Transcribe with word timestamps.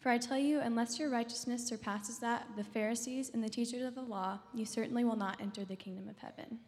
For 0.00 0.08
I 0.08 0.16
tell 0.16 0.38
you, 0.38 0.60
unless 0.60 0.98
your 0.98 1.10
righteousness 1.10 1.66
surpasses 1.66 2.18
that 2.20 2.48
of 2.48 2.56
the 2.56 2.64
Pharisees 2.64 3.30
and 3.34 3.44
the 3.44 3.50
teachers 3.50 3.82
of 3.82 3.94
the 3.94 4.00
law, 4.02 4.38
you 4.54 4.64
certainly 4.64 5.04
will 5.04 5.16
not 5.16 5.40
enter 5.42 5.62
the 5.62 5.76
kingdom 5.76 6.08
of 6.08 6.16
heaven. 6.16 6.58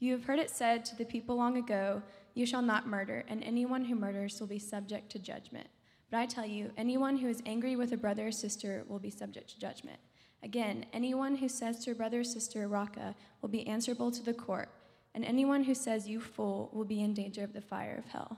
You 0.00 0.12
have 0.12 0.24
heard 0.24 0.40
it 0.40 0.50
said 0.50 0.84
to 0.86 0.96
the 0.96 1.04
people 1.04 1.36
long 1.36 1.56
ago, 1.56 2.02
You 2.34 2.44
shall 2.44 2.62
not 2.62 2.88
murder, 2.88 3.24
and 3.28 3.44
anyone 3.44 3.84
who 3.84 3.94
murders 3.94 4.40
will 4.40 4.48
be 4.48 4.58
subject 4.58 5.10
to 5.12 5.20
judgment. 5.20 5.68
But 6.10 6.18
I 6.18 6.26
tell 6.26 6.44
you, 6.44 6.72
anyone 6.76 7.16
who 7.16 7.28
is 7.28 7.42
angry 7.46 7.76
with 7.76 7.92
a 7.92 7.96
brother 7.96 8.26
or 8.26 8.32
sister 8.32 8.84
will 8.88 8.98
be 8.98 9.10
subject 9.10 9.50
to 9.50 9.60
judgment. 9.60 9.98
Again, 10.42 10.84
anyone 10.92 11.36
who 11.36 11.48
says 11.48 11.84
to 11.84 11.92
a 11.92 11.94
brother 11.94 12.20
or 12.20 12.24
sister, 12.24 12.66
Raca, 12.66 13.14
will 13.40 13.48
be 13.48 13.66
answerable 13.68 14.10
to 14.10 14.22
the 14.22 14.34
court, 14.34 14.68
and 15.14 15.24
anyone 15.24 15.62
who 15.62 15.74
says, 15.74 16.08
You 16.08 16.20
fool, 16.20 16.70
will 16.72 16.84
be 16.84 17.02
in 17.02 17.14
danger 17.14 17.44
of 17.44 17.52
the 17.52 17.60
fire 17.60 17.96
of 17.96 18.10
hell. 18.10 18.36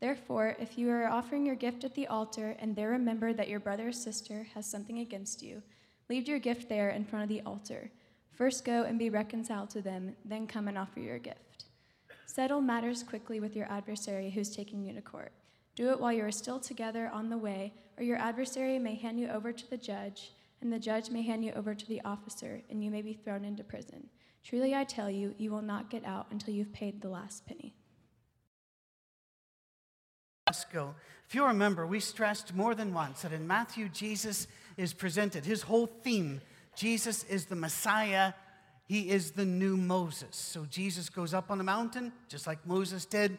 Therefore, 0.00 0.56
if 0.58 0.76
you 0.76 0.90
are 0.90 1.06
offering 1.06 1.46
your 1.46 1.54
gift 1.54 1.84
at 1.84 1.94
the 1.94 2.06
altar 2.06 2.56
and 2.58 2.74
there 2.74 2.90
remember 2.90 3.32
that 3.32 3.48
your 3.48 3.60
brother 3.60 3.88
or 3.88 3.92
sister 3.92 4.46
has 4.54 4.66
something 4.66 4.98
against 4.98 5.42
you, 5.42 5.62
leave 6.08 6.28
your 6.28 6.38
gift 6.38 6.68
there 6.68 6.90
in 6.90 7.04
front 7.04 7.22
of 7.22 7.28
the 7.28 7.42
altar. 7.42 7.90
First 8.32 8.64
go 8.64 8.82
and 8.82 8.98
be 8.98 9.08
reconciled 9.08 9.70
to 9.70 9.80
them, 9.80 10.14
then 10.24 10.46
come 10.46 10.68
and 10.68 10.76
offer 10.76 11.00
your 11.00 11.18
gift. 11.18 11.64
Settle 12.26 12.60
matters 12.60 13.02
quickly 13.02 13.40
with 13.40 13.56
your 13.56 13.70
adversary 13.72 14.30
who's 14.30 14.54
taking 14.54 14.82
you 14.82 14.92
to 14.92 15.00
court. 15.00 15.32
Do 15.74 15.90
it 15.90 16.00
while 16.00 16.12
you 16.12 16.24
are 16.24 16.32
still 16.32 16.60
together 16.60 17.10
on 17.12 17.30
the 17.30 17.38
way, 17.38 17.72
or 17.96 18.04
your 18.04 18.18
adversary 18.18 18.78
may 18.78 18.94
hand 18.94 19.18
you 19.18 19.28
over 19.28 19.52
to 19.52 19.70
the 19.70 19.78
judge 19.78 20.32
and 20.60 20.72
the 20.72 20.78
judge 20.78 21.10
may 21.10 21.22
hand 21.22 21.44
you 21.44 21.52
over 21.52 21.74
to 21.74 21.86
the 21.86 22.00
officer, 22.02 22.62
and 22.70 22.82
you 22.82 22.90
may 22.90 23.02
be 23.02 23.12
thrown 23.12 23.44
into 23.44 23.62
prison. 23.62 24.08
Truly, 24.42 24.74
I 24.74 24.84
tell 24.84 25.10
you, 25.10 25.34
you 25.38 25.50
will 25.50 25.62
not 25.62 25.90
get 25.90 26.04
out 26.04 26.26
until 26.30 26.54
you've 26.54 26.72
paid 26.72 27.00
the 27.00 27.08
last 27.08 27.46
penny. 27.46 27.74
If 30.48 31.34
you 31.34 31.44
remember, 31.44 31.88
we 31.88 31.98
stressed 31.98 32.54
more 32.54 32.76
than 32.76 32.94
once 32.94 33.22
that 33.22 33.32
in 33.32 33.48
Matthew, 33.48 33.88
Jesus 33.88 34.46
is 34.76 34.94
presented. 34.94 35.44
His 35.44 35.62
whole 35.62 35.86
theme 35.86 36.40
Jesus 36.76 37.24
is 37.24 37.46
the 37.46 37.56
Messiah, 37.56 38.34
he 38.86 39.10
is 39.10 39.32
the 39.32 39.46
new 39.46 39.76
Moses. 39.76 40.36
So 40.36 40.66
Jesus 40.66 41.08
goes 41.08 41.32
up 41.34 41.50
on 41.50 41.58
the 41.58 41.64
mountain, 41.64 42.12
just 42.28 42.46
like 42.46 42.64
Moses 42.66 43.06
did. 43.06 43.38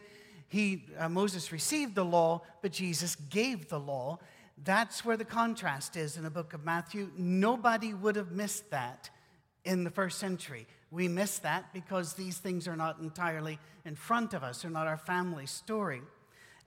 He, 0.49 0.83
uh, 0.97 1.07
Moses 1.07 1.51
received 1.51 1.95
the 1.95 2.03
law, 2.03 2.41
but 2.61 2.71
Jesus 2.71 3.15
gave 3.15 3.69
the 3.69 3.79
law. 3.79 4.17
That's 4.63 5.05
where 5.05 5.15
the 5.15 5.23
contrast 5.23 5.95
is 5.95 6.17
in 6.17 6.23
the 6.23 6.31
book 6.31 6.53
of 6.53 6.65
Matthew. 6.65 7.11
Nobody 7.15 7.93
would 7.93 8.15
have 8.15 8.31
missed 8.31 8.71
that 8.71 9.11
in 9.63 9.83
the 9.83 9.91
first 9.91 10.17
century. 10.17 10.65
We 10.89 11.07
miss 11.07 11.37
that 11.39 11.71
because 11.73 12.13
these 12.13 12.39
things 12.39 12.67
are 12.67 12.75
not 12.75 12.99
entirely 12.99 13.59
in 13.85 13.95
front 13.95 14.33
of 14.33 14.43
us, 14.43 14.63
they're 14.63 14.71
not 14.71 14.87
our 14.87 14.97
family 14.97 15.45
story. 15.45 16.01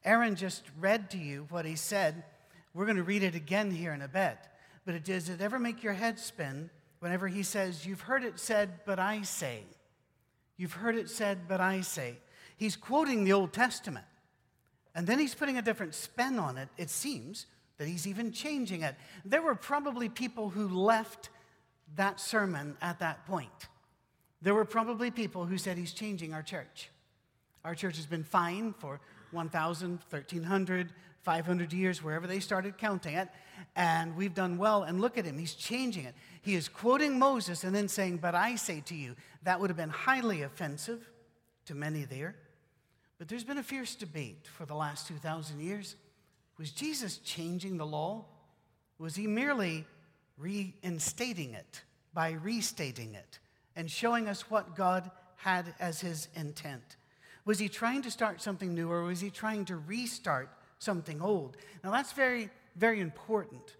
Aaron 0.04 0.34
just 0.34 0.62
read 0.78 1.10
to 1.10 1.18
you 1.18 1.46
what 1.50 1.64
he 1.64 1.76
said. 1.76 2.24
We're 2.74 2.86
going 2.86 2.96
to 2.96 3.02
read 3.02 3.22
it 3.22 3.34
again 3.34 3.70
here 3.70 3.92
in 3.92 4.02
a 4.02 4.08
bit. 4.08 4.38
But 4.84 4.94
it, 4.94 5.04
does 5.04 5.28
it 5.28 5.40
ever 5.40 5.58
make 5.58 5.82
your 5.82 5.92
head 5.92 6.18
spin 6.18 6.70
whenever 7.00 7.28
he 7.28 7.42
says, 7.42 7.84
You've 7.84 8.00
heard 8.02 8.24
it 8.24 8.38
said, 8.38 8.80
but 8.86 8.98
I 8.98 9.22
say? 9.22 9.62
You've 10.56 10.72
heard 10.72 10.96
it 10.96 11.10
said, 11.10 11.48
but 11.48 11.60
I 11.60 11.80
say. 11.80 12.18
He's 12.56 12.76
quoting 12.76 13.24
the 13.24 13.32
Old 13.32 13.52
Testament. 13.52 14.04
And 14.94 15.06
then 15.06 15.18
he's 15.18 15.34
putting 15.34 15.56
a 15.56 15.62
different 15.62 15.94
spin 15.94 16.38
on 16.38 16.58
it, 16.58 16.68
it 16.76 16.90
seems, 16.90 17.46
that 17.78 17.88
he's 17.88 18.06
even 18.06 18.32
changing 18.32 18.82
it. 18.82 18.94
There 19.24 19.42
were 19.42 19.54
probably 19.54 20.08
people 20.08 20.50
who 20.50 20.68
left 20.68 21.30
that 21.96 22.20
sermon 22.20 22.76
at 22.82 22.98
that 22.98 23.26
point. 23.26 23.68
There 24.42 24.54
were 24.54 24.64
probably 24.64 25.10
people 25.10 25.46
who 25.46 25.58
said 25.58 25.78
he's 25.78 25.92
changing 25.92 26.34
our 26.34 26.42
church. 26.42 26.90
Our 27.64 27.74
church 27.74 27.96
has 27.96 28.06
been 28.06 28.24
fine 28.24 28.74
for 28.78 29.00
1,000, 29.32 30.00
1,300, 30.08 30.92
500 31.20 31.72
years, 31.72 32.02
wherever 32.02 32.26
they 32.26 32.40
started 32.40 32.78
counting 32.78 33.14
it, 33.14 33.28
and 33.76 34.16
we've 34.16 34.34
done 34.34 34.56
well. 34.56 34.84
And 34.84 35.00
look 35.00 35.18
at 35.18 35.24
him, 35.24 35.38
he's 35.38 35.54
changing 35.54 36.04
it. 36.04 36.14
He 36.42 36.54
is 36.54 36.68
quoting 36.68 37.18
Moses 37.18 37.64
and 37.64 37.74
then 37.74 37.88
saying, 37.88 38.18
But 38.18 38.34
I 38.34 38.56
say 38.56 38.82
to 38.86 38.94
you, 38.94 39.16
that 39.42 39.60
would 39.60 39.70
have 39.70 39.76
been 39.76 39.90
highly 39.90 40.42
offensive 40.42 41.08
to 41.66 41.74
many 41.74 42.04
there. 42.04 42.36
But 43.18 43.28
there's 43.28 43.44
been 43.44 43.58
a 43.58 43.62
fierce 43.62 43.94
debate 43.94 44.48
for 44.56 44.64
the 44.64 44.74
last 44.74 45.06
2,000 45.08 45.60
years 45.60 45.96
was 46.60 46.72
Jesus 46.72 47.16
changing 47.16 47.78
the 47.78 47.86
law? 47.86 48.26
Was 48.98 49.16
he 49.16 49.26
merely 49.26 49.86
reinstating 50.36 51.54
it 51.54 51.82
by 52.12 52.32
restating 52.32 53.14
it 53.14 53.38
and 53.74 53.90
showing 53.90 54.28
us 54.28 54.50
what 54.50 54.76
God 54.76 55.10
had 55.36 55.72
as 55.80 56.02
his 56.02 56.28
intent? 56.34 56.96
Was 57.50 57.58
he 57.58 57.68
trying 57.68 58.02
to 58.02 58.12
start 58.12 58.40
something 58.40 58.76
new 58.76 58.88
or 58.88 59.02
was 59.02 59.20
he 59.20 59.28
trying 59.28 59.64
to 59.64 59.76
restart 59.76 60.48
something 60.78 61.20
old? 61.20 61.56
Now, 61.82 61.90
that's 61.90 62.12
very, 62.12 62.48
very 62.76 63.00
important 63.00 63.74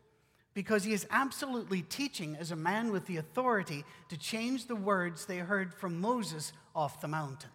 because 0.54 0.82
he 0.82 0.92
is 0.92 1.06
absolutely 1.08 1.82
teaching 1.82 2.34
as 2.34 2.50
a 2.50 2.56
man 2.56 2.91
with 2.91 3.06
the 3.06 3.19
authority 3.19 3.84
to 4.09 4.16
change 4.16 4.66
the 4.66 4.75
words 4.75 5.25
they 5.25 5.38
heard 5.38 5.72
from 5.72 6.00
Moses 6.00 6.53
off 6.75 7.00
the 7.00 7.06
mountain. 7.06 7.50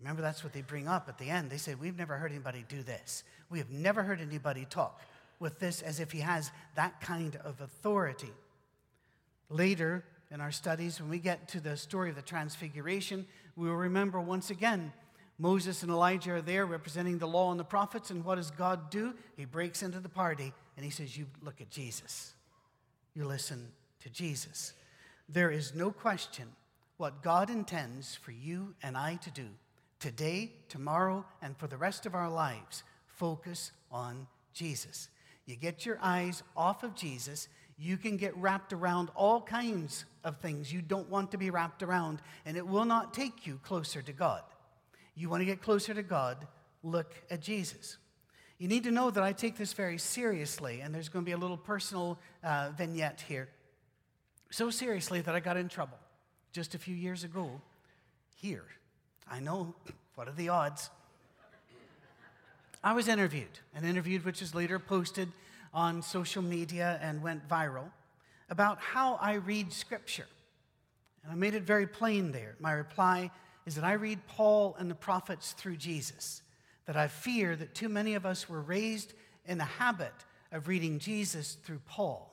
Remember, 0.00 0.20
that's 0.20 0.42
what 0.42 0.52
they 0.52 0.62
bring 0.62 0.88
up 0.88 1.08
at 1.08 1.16
the 1.18 1.30
end. 1.30 1.48
They 1.48 1.58
say, 1.58 1.76
We've 1.76 1.96
never 1.96 2.16
heard 2.16 2.32
anybody 2.32 2.64
do 2.68 2.82
this. 2.82 3.22
We 3.50 3.58
have 3.58 3.70
never 3.70 4.02
heard 4.02 4.20
anybody 4.20 4.66
talk 4.68 5.00
with 5.38 5.60
this 5.60 5.80
as 5.80 6.00
if 6.00 6.10
he 6.10 6.22
has 6.22 6.50
that 6.74 7.00
kind 7.00 7.36
of 7.44 7.60
authority. 7.60 8.32
Later 9.48 10.04
in 10.32 10.40
our 10.40 10.50
studies, 10.50 11.00
when 11.00 11.08
we 11.08 11.20
get 11.20 11.46
to 11.50 11.60
the 11.60 11.76
story 11.76 12.10
of 12.10 12.16
the 12.16 12.22
Transfiguration, 12.22 13.28
we 13.54 13.68
will 13.68 13.76
remember 13.76 14.20
once 14.20 14.50
again 14.50 14.92
Moses 15.38 15.82
and 15.82 15.90
Elijah 15.90 16.34
are 16.34 16.42
there 16.42 16.64
representing 16.64 17.18
the 17.18 17.26
law 17.26 17.50
and 17.50 17.58
the 17.58 17.64
prophets. 17.64 18.10
And 18.10 18.24
what 18.24 18.36
does 18.36 18.50
God 18.50 18.90
do? 18.90 19.14
He 19.36 19.44
breaks 19.44 19.82
into 19.82 20.00
the 20.00 20.08
party 20.08 20.52
and 20.76 20.84
he 20.84 20.90
says, 20.90 21.16
You 21.16 21.26
look 21.42 21.60
at 21.60 21.70
Jesus. 21.70 22.34
You 23.14 23.26
listen 23.26 23.68
to 24.00 24.10
Jesus. 24.10 24.74
There 25.28 25.50
is 25.50 25.74
no 25.74 25.90
question 25.90 26.46
what 26.96 27.22
God 27.22 27.50
intends 27.50 28.14
for 28.14 28.30
you 28.30 28.74
and 28.82 28.96
I 28.96 29.16
to 29.16 29.30
do 29.30 29.46
today, 29.98 30.52
tomorrow, 30.68 31.24
and 31.40 31.56
for 31.56 31.66
the 31.66 31.76
rest 31.76 32.06
of 32.06 32.14
our 32.14 32.30
lives, 32.30 32.82
focus 33.06 33.72
on 33.90 34.26
Jesus. 34.52 35.08
You 35.46 35.56
get 35.56 35.86
your 35.86 35.98
eyes 36.02 36.42
off 36.56 36.82
of 36.82 36.94
Jesus, 36.94 37.48
you 37.78 37.96
can 37.96 38.16
get 38.16 38.36
wrapped 38.36 38.72
around 38.72 39.10
all 39.16 39.40
kinds 39.40 40.04
of 40.22 40.36
things 40.36 40.72
you 40.72 40.82
don't 40.82 41.08
want 41.08 41.30
to 41.32 41.38
be 41.38 41.50
wrapped 41.50 41.82
around, 41.82 42.20
and 42.44 42.56
it 42.56 42.66
will 42.66 42.84
not 42.84 43.14
take 43.14 43.46
you 43.46 43.58
closer 43.62 44.02
to 44.02 44.12
God. 44.12 44.42
You 45.14 45.28
want 45.28 45.40
to 45.40 45.44
get 45.44 45.62
closer 45.62 45.94
to 45.94 46.02
God, 46.02 46.46
look 46.82 47.14
at 47.30 47.40
Jesus. 47.40 47.98
You 48.58 48.68
need 48.68 48.84
to 48.84 48.90
know 48.90 49.10
that 49.10 49.22
I 49.22 49.32
take 49.32 49.56
this 49.56 49.72
very 49.72 49.98
seriously, 49.98 50.80
and 50.80 50.94
there's 50.94 51.08
going 51.08 51.24
to 51.24 51.28
be 51.28 51.32
a 51.32 51.38
little 51.38 51.56
personal 51.56 52.18
uh, 52.42 52.70
vignette 52.76 53.24
here. 53.26 53.48
So 54.50 54.70
seriously 54.70 55.20
that 55.20 55.34
I 55.34 55.40
got 55.40 55.56
in 55.56 55.68
trouble 55.68 55.98
just 56.52 56.74
a 56.74 56.78
few 56.78 56.94
years 56.94 57.24
ago 57.24 57.60
here 58.36 58.64
I 59.30 59.40
know. 59.40 59.74
What 60.14 60.28
are 60.28 60.32
the 60.32 60.50
odds? 60.50 60.90
I 62.84 62.92
was 62.92 63.08
interviewed, 63.08 63.58
an 63.74 63.84
interview 63.84 64.20
which 64.20 64.40
was 64.40 64.54
later 64.54 64.78
posted 64.78 65.28
on 65.72 66.02
social 66.02 66.40
media 66.40 67.00
and 67.02 67.20
went 67.20 67.48
viral, 67.48 67.90
about 68.48 68.78
how 68.78 69.16
I 69.16 69.32
read 69.34 69.72
Scripture. 69.72 70.28
And 71.24 71.32
I 71.32 71.34
made 71.34 71.54
it 71.54 71.64
very 71.64 71.88
plain 71.88 72.30
there. 72.30 72.54
My 72.60 72.70
reply 72.70 73.32
is 73.66 73.74
that 73.76 73.84
I 73.84 73.94
read 73.94 74.26
Paul 74.26 74.76
and 74.78 74.90
the 74.90 74.94
prophets 74.94 75.52
through 75.52 75.76
Jesus, 75.76 76.42
that 76.86 76.96
I 76.96 77.08
fear 77.08 77.56
that 77.56 77.74
too 77.74 77.88
many 77.88 78.14
of 78.14 78.26
us 78.26 78.48
were 78.48 78.60
raised 78.60 79.14
in 79.46 79.58
the 79.58 79.64
habit 79.64 80.12
of 80.52 80.68
reading 80.68 80.98
Jesus 80.98 81.56
through 81.64 81.80
Paul. 81.86 82.30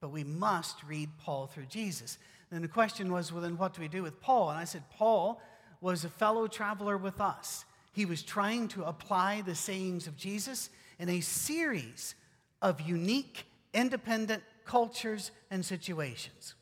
But 0.00 0.10
we 0.10 0.24
must 0.24 0.82
read 0.84 1.08
Paul 1.18 1.46
through 1.46 1.66
Jesus. 1.66 2.18
Then 2.50 2.62
the 2.62 2.68
question 2.68 3.12
was, 3.12 3.32
well, 3.32 3.42
then 3.42 3.58
what 3.58 3.74
do 3.74 3.80
we 3.80 3.88
do 3.88 4.02
with 4.02 4.20
Paul? 4.20 4.50
And 4.50 4.58
I 4.58 4.64
said, 4.64 4.82
Paul 4.90 5.40
was 5.80 6.04
a 6.04 6.08
fellow 6.08 6.46
traveler 6.46 6.96
with 6.96 7.20
us. 7.20 7.64
He 7.92 8.04
was 8.04 8.22
trying 8.22 8.68
to 8.68 8.84
apply 8.84 9.42
the 9.42 9.54
sayings 9.54 10.06
of 10.06 10.16
Jesus 10.16 10.70
in 10.98 11.08
a 11.08 11.20
series 11.20 12.14
of 12.62 12.80
unique, 12.80 13.46
independent 13.74 14.42
cultures 14.64 15.30
and 15.50 15.64
situations. 15.64 16.54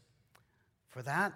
For 0.89 1.03
that, 1.03 1.33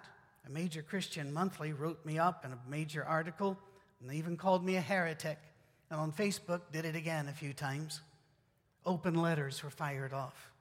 a 0.49 0.51
major 0.51 0.81
Christian 0.81 1.31
monthly 1.31 1.73
wrote 1.73 2.03
me 2.05 2.17
up 2.17 2.43
in 2.43 2.51
a 2.51 2.59
major 2.67 3.03
article, 3.03 3.57
and 3.99 4.09
they 4.09 4.15
even 4.15 4.35
called 4.35 4.65
me 4.65 4.77
a 4.77 4.81
heretic. 4.81 5.37
And 5.91 5.99
on 5.99 6.11
Facebook, 6.11 6.61
did 6.71 6.85
it 6.85 6.95
again 6.95 7.27
a 7.27 7.33
few 7.33 7.53
times. 7.53 8.01
Open 8.85 9.15
letters 9.15 9.63
were 9.63 9.69
fired 9.69 10.13
off. 10.13 10.51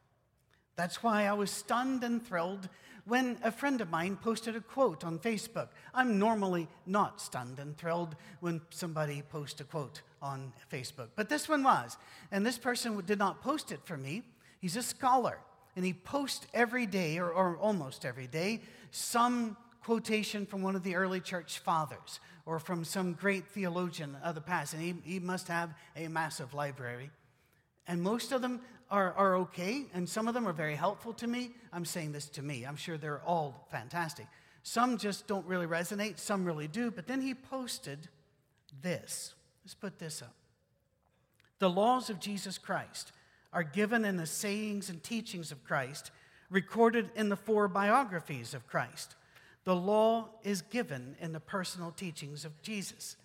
That's 0.76 1.02
why 1.02 1.26
I 1.26 1.32
was 1.32 1.50
stunned 1.50 2.04
and 2.04 2.24
thrilled 2.24 2.68
when 3.04 3.38
a 3.42 3.50
friend 3.50 3.80
of 3.80 3.90
mine 3.90 4.16
posted 4.16 4.54
a 4.54 4.60
quote 4.60 5.04
on 5.04 5.18
Facebook. 5.18 5.68
I'm 5.94 6.18
normally 6.18 6.68
not 6.86 7.20
stunned 7.20 7.58
and 7.58 7.76
thrilled 7.76 8.14
when 8.40 8.60
somebody 8.70 9.22
posts 9.22 9.60
a 9.60 9.64
quote 9.64 10.02
on 10.20 10.52
Facebook, 10.70 11.08
but 11.16 11.28
this 11.28 11.48
one 11.48 11.62
was. 11.62 11.96
And 12.30 12.44
this 12.44 12.58
person 12.58 13.00
did 13.06 13.18
not 13.18 13.42
post 13.42 13.72
it 13.72 13.80
for 13.84 13.96
me. 13.96 14.22
He's 14.60 14.76
a 14.76 14.82
scholar, 14.82 15.38
and 15.76 15.84
he 15.84 15.94
posts 15.94 16.46
every 16.52 16.84
day, 16.84 17.18
or, 17.18 17.30
or 17.30 17.56
almost 17.56 18.04
every 18.04 18.26
day, 18.26 18.60
some 18.90 19.56
quotation 19.88 20.44
from 20.44 20.60
one 20.60 20.76
of 20.76 20.82
the 20.82 20.94
early 20.94 21.18
church 21.18 21.60
fathers 21.60 22.20
or 22.44 22.58
from 22.58 22.84
some 22.84 23.14
great 23.14 23.46
theologian 23.46 24.14
of 24.22 24.34
the 24.34 24.40
past. 24.42 24.74
And 24.74 24.82
he, 24.82 24.94
he 25.02 25.18
must 25.18 25.48
have 25.48 25.72
a 25.96 26.08
massive 26.08 26.52
library. 26.52 27.08
And 27.86 28.02
most 28.02 28.30
of 28.30 28.42
them 28.42 28.60
are, 28.90 29.14
are 29.14 29.36
okay, 29.36 29.86
and 29.94 30.06
some 30.06 30.28
of 30.28 30.34
them 30.34 30.46
are 30.46 30.52
very 30.52 30.74
helpful 30.74 31.14
to 31.14 31.26
me. 31.26 31.52
I'm 31.72 31.86
saying 31.86 32.12
this 32.12 32.28
to 32.28 32.42
me. 32.42 32.64
I'm 32.64 32.76
sure 32.76 32.98
they're 32.98 33.22
all 33.24 33.66
fantastic. 33.70 34.26
Some 34.62 34.98
just 34.98 35.26
don't 35.26 35.46
really 35.46 35.64
resonate, 35.64 36.18
some 36.18 36.44
really 36.44 36.68
do. 36.68 36.90
But 36.90 37.06
then 37.06 37.22
he 37.22 37.32
posted 37.32 38.08
this. 38.82 39.32
Let's 39.64 39.72
put 39.72 39.98
this 39.98 40.20
up. 40.20 40.34
The 41.60 41.70
laws 41.70 42.10
of 42.10 42.20
Jesus 42.20 42.58
Christ 42.58 43.12
are 43.54 43.62
given 43.62 44.04
in 44.04 44.18
the 44.18 44.26
sayings 44.26 44.90
and 44.90 45.02
teachings 45.02 45.50
of 45.50 45.64
Christ, 45.64 46.10
recorded 46.50 47.08
in 47.14 47.30
the 47.30 47.36
four 47.36 47.68
biographies 47.68 48.52
of 48.52 48.66
Christ. 48.66 49.14
The 49.68 49.76
law 49.76 50.30
is 50.44 50.62
given 50.62 51.14
in 51.20 51.34
the 51.34 51.40
personal 51.40 51.90
teachings 51.90 52.46
of 52.46 52.62
Jesus. 52.62 53.16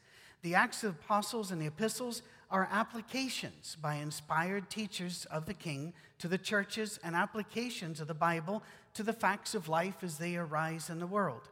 The 0.41 0.55
Acts 0.55 0.83
of 0.83 0.97
the 0.97 1.01
Apostles 1.01 1.51
and 1.51 1.61
the 1.61 1.67
epistles 1.67 2.21
are 2.51 2.67
applications 2.69 3.77
by 3.81 3.95
inspired 3.95 4.69
teachers 4.69 5.25
of 5.31 5.45
the 5.45 5.53
King 5.53 5.93
to 6.19 6.27
the 6.27 6.37
churches 6.37 6.99
and 7.01 7.15
applications 7.15 8.01
of 8.01 8.09
the 8.09 8.13
Bible 8.13 8.61
to 8.93 9.03
the 9.03 9.13
facts 9.13 9.55
of 9.55 9.69
life 9.69 10.03
as 10.03 10.17
they 10.17 10.35
arise 10.35 10.89
in 10.89 10.99
the 10.99 11.07
world. 11.07 11.47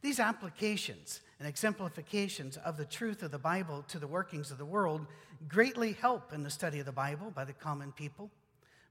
These 0.00 0.18
applications 0.18 1.20
and 1.38 1.46
exemplifications 1.46 2.56
of 2.56 2.78
the 2.78 2.86
truth 2.86 3.22
of 3.22 3.32
the 3.32 3.38
Bible 3.38 3.84
to 3.88 3.98
the 3.98 4.06
workings 4.06 4.50
of 4.50 4.56
the 4.56 4.64
world 4.64 5.06
greatly 5.46 5.92
help 5.92 6.32
in 6.32 6.42
the 6.42 6.48
study 6.48 6.78
of 6.78 6.86
the 6.86 6.90
Bible 6.90 7.30
by 7.34 7.44
the 7.44 7.52
common 7.52 7.92
people. 7.92 8.30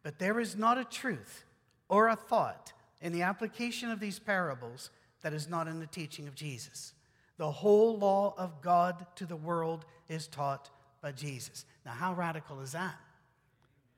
But 0.03 0.19
there 0.19 0.39
is 0.39 0.55
not 0.55 0.77
a 0.77 0.85
truth 0.85 1.45
or 1.89 2.09
a 2.09 2.15
thought 2.15 2.73
in 3.01 3.11
the 3.11 3.23
application 3.23 3.89
of 3.89 3.99
these 3.99 4.19
parables 4.19 4.91
that 5.21 5.33
is 5.33 5.49
not 5.49 5.67
in 5.67 5.79
the 5.79 5.87
teaching 5.87 6.27
of 6.27 6.35
Jesus. 6.35 6.93
The 7.37 7.51
whole 7.51 7.97
law 7.97 8.33
of 8.37 8.61
God 8.61 9.05
to 9.15 9.25
the 9.25 9.35
world 9.35 9.85
is 10.09 10.27
taught 10.27 10.69
by 11.01 11.11
Jesus. 11.11 11.65
Now, 11.85 11.91
how 11.91 12.13
radical 12.13 12.59
is 12.61 12.73
that? 12.73 12.95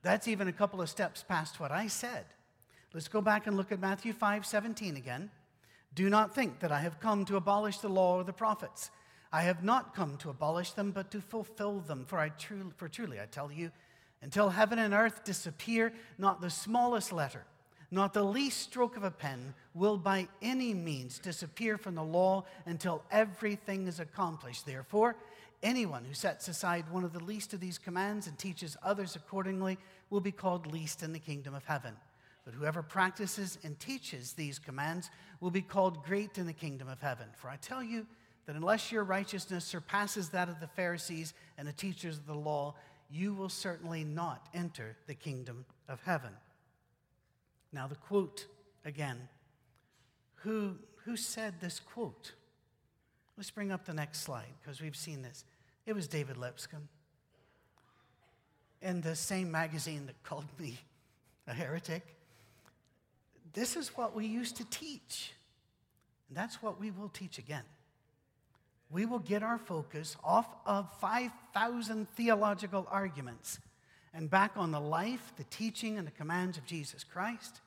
That's 0.02 0.28
even 0.28 0.48
a 0.48 0.54
couple 0.54 0.82
of 0.82 0.90
steps 0.90 1.24
past 1.28 1.60
what 1.60 1.72
I 1.72 1.88
said. 1.88 2.26
Let's 2.94 3.08
go 3.08 3.22
back 3.22 3.48
and 3.48 3.58
look 3.58 3.72
at 3.72 3.80
Matthew 3.80 4.14
5 4.14 4.46
17 4.46 4.96
again. 4.98 5.32
Do 5.96 6.10
not 6.10 6.34
think 6.34 6.60
that 6.60 6.72
I 6.72 6.80
have 6.80 7.00
come 7.00 7.26
to 7.26 7.36
abolish 7.36 7.80
the 7.80 7.90
law 7.90 8.18
or 8.18 8.24
the 8.24 8.34
prophets. 8.34 8.92
I 9.32 9.44
have 9.44 9.64
not 9.64 9.96
come 9.96 10.18
to 10.18 10.30
abolish 10.30 10.72
them, 10.72 10.92
but 10.92 11.10
to 11.12 11.22
fulfill 11.22 11.80
them. 11.80 12.06
For, 12.06 12.20
I 12.20 12.30
truly, 12.30 12.72
for 12.76 12.88
truly, 12.88 13.20
I 13.20 13.26
tell 13.26 13.52
you, 13.52 13.72
until 14.22 14.50
heaven 14.50 14.80
and 14.80 14.94
earth 14.94 15.24
disappear, 15.24 15.92
not 16.18 16.40
the 16.40 16.50
smallest 16.50 17.12
letter 17.12 17.46
not 17.94 18.14
the 18.14 18.24
least 18.24 18.60
stroke 18.62 18.98
of 18.98 19.04
a 19.04 19.12
pen 19.12 19.54
will 19.74 19.98
by 19.98 20.28
any 20.42 20.74
means 20.74 21.20
disappear 21.20 21.78
from 21.78 21.96
the 21.96 22.04
law 22.04 22.44
until 22.66 23.04
everything 23.12 23.88
is 23.88 24.00
accomplished. 24.00 24.66
Therefore, 24.66 25.16
anyone 25.62 26.04
who 26.04 26.14
sets 26.14 26.48
aside 26.48 26.86
one 26.92 27.04
of 27.04 27.14
the 27.14 27.24
least 27.24 27.54
of 27.54 27.60
these 27.60 27.78
commands 27.78 28.28
and 28.28 28.38
teaches 28.38 28.76
others 28.82 29.16
accordingly 29.16 29.78
will 30.10 30.22
be 30.22 30.32
called 30.32 30.72
least 30.72 31.04
in 31.04 31.14
the 31.14 31.20
kingdom 31.20 31.54
of 31.54 31.66
heaven. 31.66 31.96
But 32.46 32.56
whoever 32.56 32.82
practices 32.82 33.58
and 33.64 33.80
teaches 33.80 34.34
these 34.34 34.60
commands 34.60 35.10
will 35.40 35.52
be 35.52 35.62
called 35.62 36.04
great 36.04 36.38
in 36.38 36.46
the 36.46 36.54
kingdom 36.54 36.90
of 36.90 37.00
heaven. 37.00 37.28
For 37.38 37.50
I 37.50 37.56
tell 37.58 37.84
you 37.84 38.06
that 38.46 38.56
unless 38.56 38.92
your 38.92 39.04
righteousness 39.04 39.64
surpasses 39.66 40.30
that 40.30 40.50
of 40.50 40.60
the 40.60 40.68
Pharisees 40.68 41.34
and 41.58 41.68
the 41.68 41.74
teachers 41.74 42.18
of 42.18 42.26
the 42.26 42.34
law, 42.34 42.76
you 43.10 43.34
will 43.34 43.50
certainly 43.50 44.04
not 44.04 44.48
enter 44.54 44.98
the 45.08 45.14
kingdom 45.14 45.66
of 45.88 46.02
heaven. 46.02 46.32
Now, 47.74 47.88
the 47.88 47.96
quote 47.96 48.46
again. 48.86 49.18
Who, 50.36 50.76
who 51.06 51.18
said 51.18 51.56
this 51.60 51.80
quote? 51.80 52.34
Let's 53.38 53.50
bring 53.50 53.72
up 53.72 53.86
the 53.86 53.94
next 53.94 54.22
slide 54.22 54.54
because 54.62 54.82
we've 54.82 54.96
seen 54.96 55.24
this. 55.24 55.44
It 55.86 55.94
was 55.94 56.08
David 56.08 56.38
Lipscomb 56.38 56.88
in 58.82 59.02
the 59.02 59.16
same 59.16 59.50
magazine 59.50 60.06
that 60.06 60.22
called 60.24 60.46
me 60.60 60.78
a 61.48 61.54
heretic. 61.54 62.04
This 63.54 63.76
is 63.76 63.98
what 63.98 64.16
we 64.16 64.26
used 64.26 64.58
to 64.58 64.66
teach. 64.70 65.34
And 66.28 66.38
that's 66.38 66.62
what 66.62 66.80
we 66.80 66.92
will 66.92 67.10
teach 67.10 67.38
again. 67.38 67.64
We 68.92 69.06
will 69.06 69.20
get 69.20 69.42
our 69.42 69.58
focus 69.58 70.16
off 70.24 70.48
of 70.66 70.88
5,000 71.00 72.08
theological 72.16 72.88
arguments 72.92 73.60
and 74.14 74.30
back 74.30 74.52
on 74.56 74.72
the 74.72 74.80
life, 74.80 75.34
the 75.38 75.44
teaching, 75.46 75.98
and 75.98 76.06
the 76.06 76.12
commands 76.12 76.58
of 76.58 76.66
Jesus 76.66 77.04
Christ, 77.04 77.62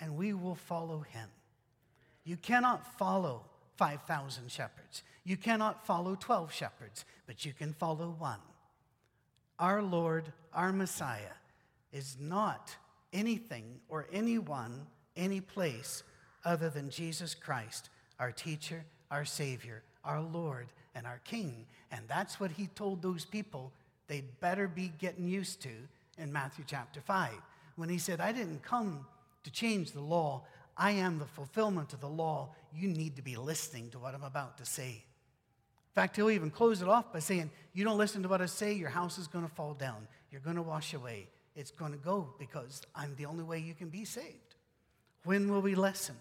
and 0.00 0.16
we 0.16 0.32
will 0.32 0.54
follow 0.54 1.00
him. 1.00 1.28
You 2.24 2.36
cannot 2.36 2.98
follow 2.98 3.44
5,000 3.76 4.50
shepherds. 4.50 5.02
You 5.24 5.36
cannot 5.36 5.86
follow 5.86 6.16
12 6.18 6.52
shepherds, 6.52 7.04
but 7.26 7.44
you 7.44 7.52
can 7.52 7.72
follow 7.74 8.14
one. 8.18 8.40
Our 9.58 9.82
Lord, 9.82 10.32
our 10.52 10.72
Messiah, 10.72 11.36
is 11.92 12.16
not 12.20 12.74
anything 13.12 13.80
or 13.88 14.06
anyone, 14.12 14.86
any 15.16 15.40
place 15.40 16.02
other 16.44 16.70
than 16.70 16.90
Jesus 16.90 17.34
Christ, 17.34 17.90
our 18.18 18.32
teacher, 18.32 18.84
our 19.10 19.24
Savior, 19.24 19.82
our 20.04 20.20
Lord, 20.20 20.68
and 20.94 21.06
our 21.06 21.20
King. 21.24 21.66
And 21.90 22.06
that's 22.08 22.40
what 22.40 22.52
he 22.52 22.66
told 22.68 23.02
those 23.02 23.24
people 23.24 23.72
they'd 24.08 24.40
better 24.40 24.66
be 24.66 24.92
getting 24.98 25.28
used 25.28 25.62
to 25.62 25.70
in 26.18 26.32
Matthew 26.32 26.64
chapter 26.66 27.00
5 27.00 27.32
when 27.76 27.88
he 27.88 27.98
said, 27.98 28.20
I 28.20 28.32
didn't 28.32 28.62
come 28.62 29.06
to 29.44 29.52
change 29.52 29.92
the 29.92 30.00
law, 30.00 30.42
I 30.76 30.92
am 30.92 31.18
the 31.18 31.26
fulfillment 31.26 31.92
of 31.92 32.00
the 32.00 32.08
law. 32.08 32.50
You 32.74 32.88
need 32.88 33.16
to 33.16 33.22
be 33.22 33.36
listening 33.36 33.90
to 33.90 33.98
what 33.98 34.14
I'm 34.14 34.24
about 34.24 34.58
to 34.58 34.64
say. 34.64 34.90
In 34.90 35.94
fact, 35.94 36.16
he'll 36.16 36.30
even 36.30 36.50
close 36.50 36.82
it 36.82 36.88
off 36.88 37.12
by 37.12 37.18
saying, 37.18 37.50
You 37.72 37.84
don't 37.84 37.98
listen 37.98 38.22
to 38.22 38.28
what 38.28 38.42
I 38.42 38.46
say, 38.46 38.72
your 38.72 38.88
house 38.88 39.18
is 39.18 39.26
going 39.26 39.46
to 39.46 39.54
fall 39.54 39.74
down. 39.74 40.06
You're 40.30 40.40
going 40.40 40.56
to 40.56 40.62
wash 40.62 40.94
away. 40.94 41.28
It's 41.56 41.70
going 41.70 41.92
to 41.92 41.98
go 41.98 42.34
because 42.38 42.82
I'm 42.94 43.14
the 43.16 43.26
only 43.26 43.42
way 43.42 43.58
you 43.58 43.74
can 43.74 43.88
be 43.88 44.04
saved. 44.04 44.54
When 45.24 45.50
will 45.50 45.60
we 45.60 45.74
listen? 45.74 46.14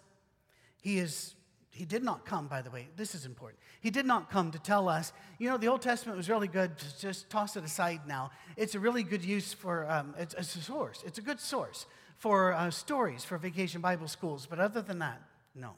He 0.82 0.98
is 0.98 1.36
he 1.78 1.86
did 1.86 2.04
not 2.04 2.26
come, 2.26 2.48
by 2.48 2.64
the 2.64 2.72
way, 2.72 2.88
this 2.96 3.14
is 3.14 3.24
important. 3.24 3.60
He 3.82 3.92
did 3.92 4.08
not 4.08 4.32
come 4.32 4.50
to 4.50 4.58
tell 4.58 4.90
us, 4.90 5.14
you 5.38 5.48
know, 5.48 5.58
the 5.58 5.68
Old 5.68 5.84
Testament 5.84 6.18
was 6.18 6.28
really 6.28 6.48
good, 6.48 6.76
just, 6.76 7.00
just 7.00 7.30
toss 7.30 7.56
it 7.56 7.64
aside 7.64 8.02
now. 8.08 8.32
It's 8.56 8.74
a 8.74 8.80
really 8.80 9.04
good 9.04 9.24
use 9.24 9.54
for, 9.54 9.88
um, 9.88 10.16
it's, 10.18 10.34
it's, 10.34 10.56
a 10.56 10.62
source. 10.62 11.04
It's 11.06 11.20
a 11.20 11.22
good 11.22 11.40
source 11.40 11.86
for 12.18 12.54
uh, 12.54 12.72
stories 12.72 13.24
for 13.24 13.38
vacation 13.38 13.80
Bible 13.80 14.08
schools. 14.08 14.48
But 14.50 14.60
other 14.60 14.82
than 14.82 14.98
that, 15.00 15.22
no. 15.54 15.74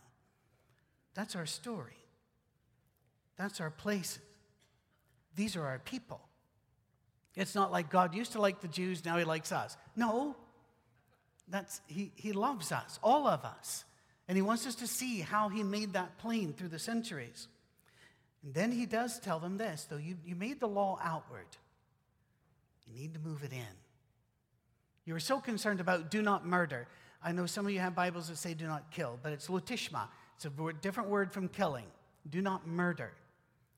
That's 1.15 1.35
our 1.35 1.45
story. 1.45 1.97
That's 3.35 3.59
our 3.59 3.69
place. 3.69 4.19
These 5.35 5.57
are 5.57 5.65
our 5.65 5.79
people. 5.79 6.21
It's 7.35 7.55
not 7.55 7.73
like 7.73 7.89
God 7.89 8.15
used 8.15 8.31
to 8.31 8.41
like 8.41 8.61
the 8.61 8.69
Jews, 8.69 9.03
now 9.03 9.17
he 9.17 9.25
likes 9.25 9.51
us. 9.51 9.75
No. 9.97 10.37
That's, 11.49 11.81
he, 11.87 12.13
he 12.15 12.31
loves 12.31 12.71
us, 12.71 12.99
all 13.03 13.27
of 13.27 13.43
us. 13.43 13.83
And 14.29 14.37
he 14.37 14.43
wants 14.43 14.67
us 14.67 14.75
to 14.75 14.87
see 14.87 15.21
how 15.21 15.49
he 15.49 15.63
made 15.63 15.93
that 15.93 16.19
plain 16.19 16.53
through 16.53 16.67
the 16.67 16.77
centuries. 16.77 17.47
And 18.43 18.53
then 18.53 18.71
he 18.71 18.85
does 18.85 19.19
tell 19.19 19.39
them 19.39 19.57
this 19.57 19.87
though 19.89 19.97
you, 19.97 20.17
you 20.23 20.35
made 20.35 20.59
the 20.59 20.67
law 20.67 20.99
outward, 21.03 21.47
you 22.87 22.93
need 23.01 23.15
to 23.15 23.19
move 23.19 23.43
it 23.43 23.51
in. 23.51 23.75
You 25.03 25.13
were 25.13 25.19
so 25.19 25.39
concerned 25.39 25.79
about 25.79 26.11
do 26.11 26.21
not 26.21 26.45
murder. 26.45 26.87
I 27.23 27.31
know 27.31 27.47
some 27.47 27.65
of 27.65 27.71
you 27.71 27.79
have 27.79 27.95
Bibles 27.95 28.29
that 28.29 28.37
say 28.37 28.53
do 28.53 28.67
not 28.67 28.91
kill, 28.91 29.17
but 29.23 29.33
it's 29.33 29.47
lotishma. 29.47 30.07
It's 30.35 30.45
a 30.45 30.51
different 30.79 31.09
word 31.09 31.33
from 31.33 31.47
killing. 31.47 31.87
Do 32.29 32.41
not 32.41 32.67
murder. 32.67 33.11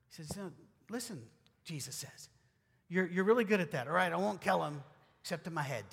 He 0.09 0.21
says, 0.21 0.35
no, 0.35 0.51
listen, 0.89 1.21
Jesus 1.63 1.95
says, 1.95 2.27
you're, 2.89 3.07
you're 3.07 3.23
really 3.23 3.45
good 3.45 3.61
at 3.61 3.71
that. 3.71 3.87
All 3.87 3.93
right, 3.93 4.11
I 4.11 4.17
won't 4.17 4.41
kill 4.41 4.61
him 4.63 4.83
except 5.21 5.47
in 5.47 5.53
my 5.53 5.63
head, 5.63 5.85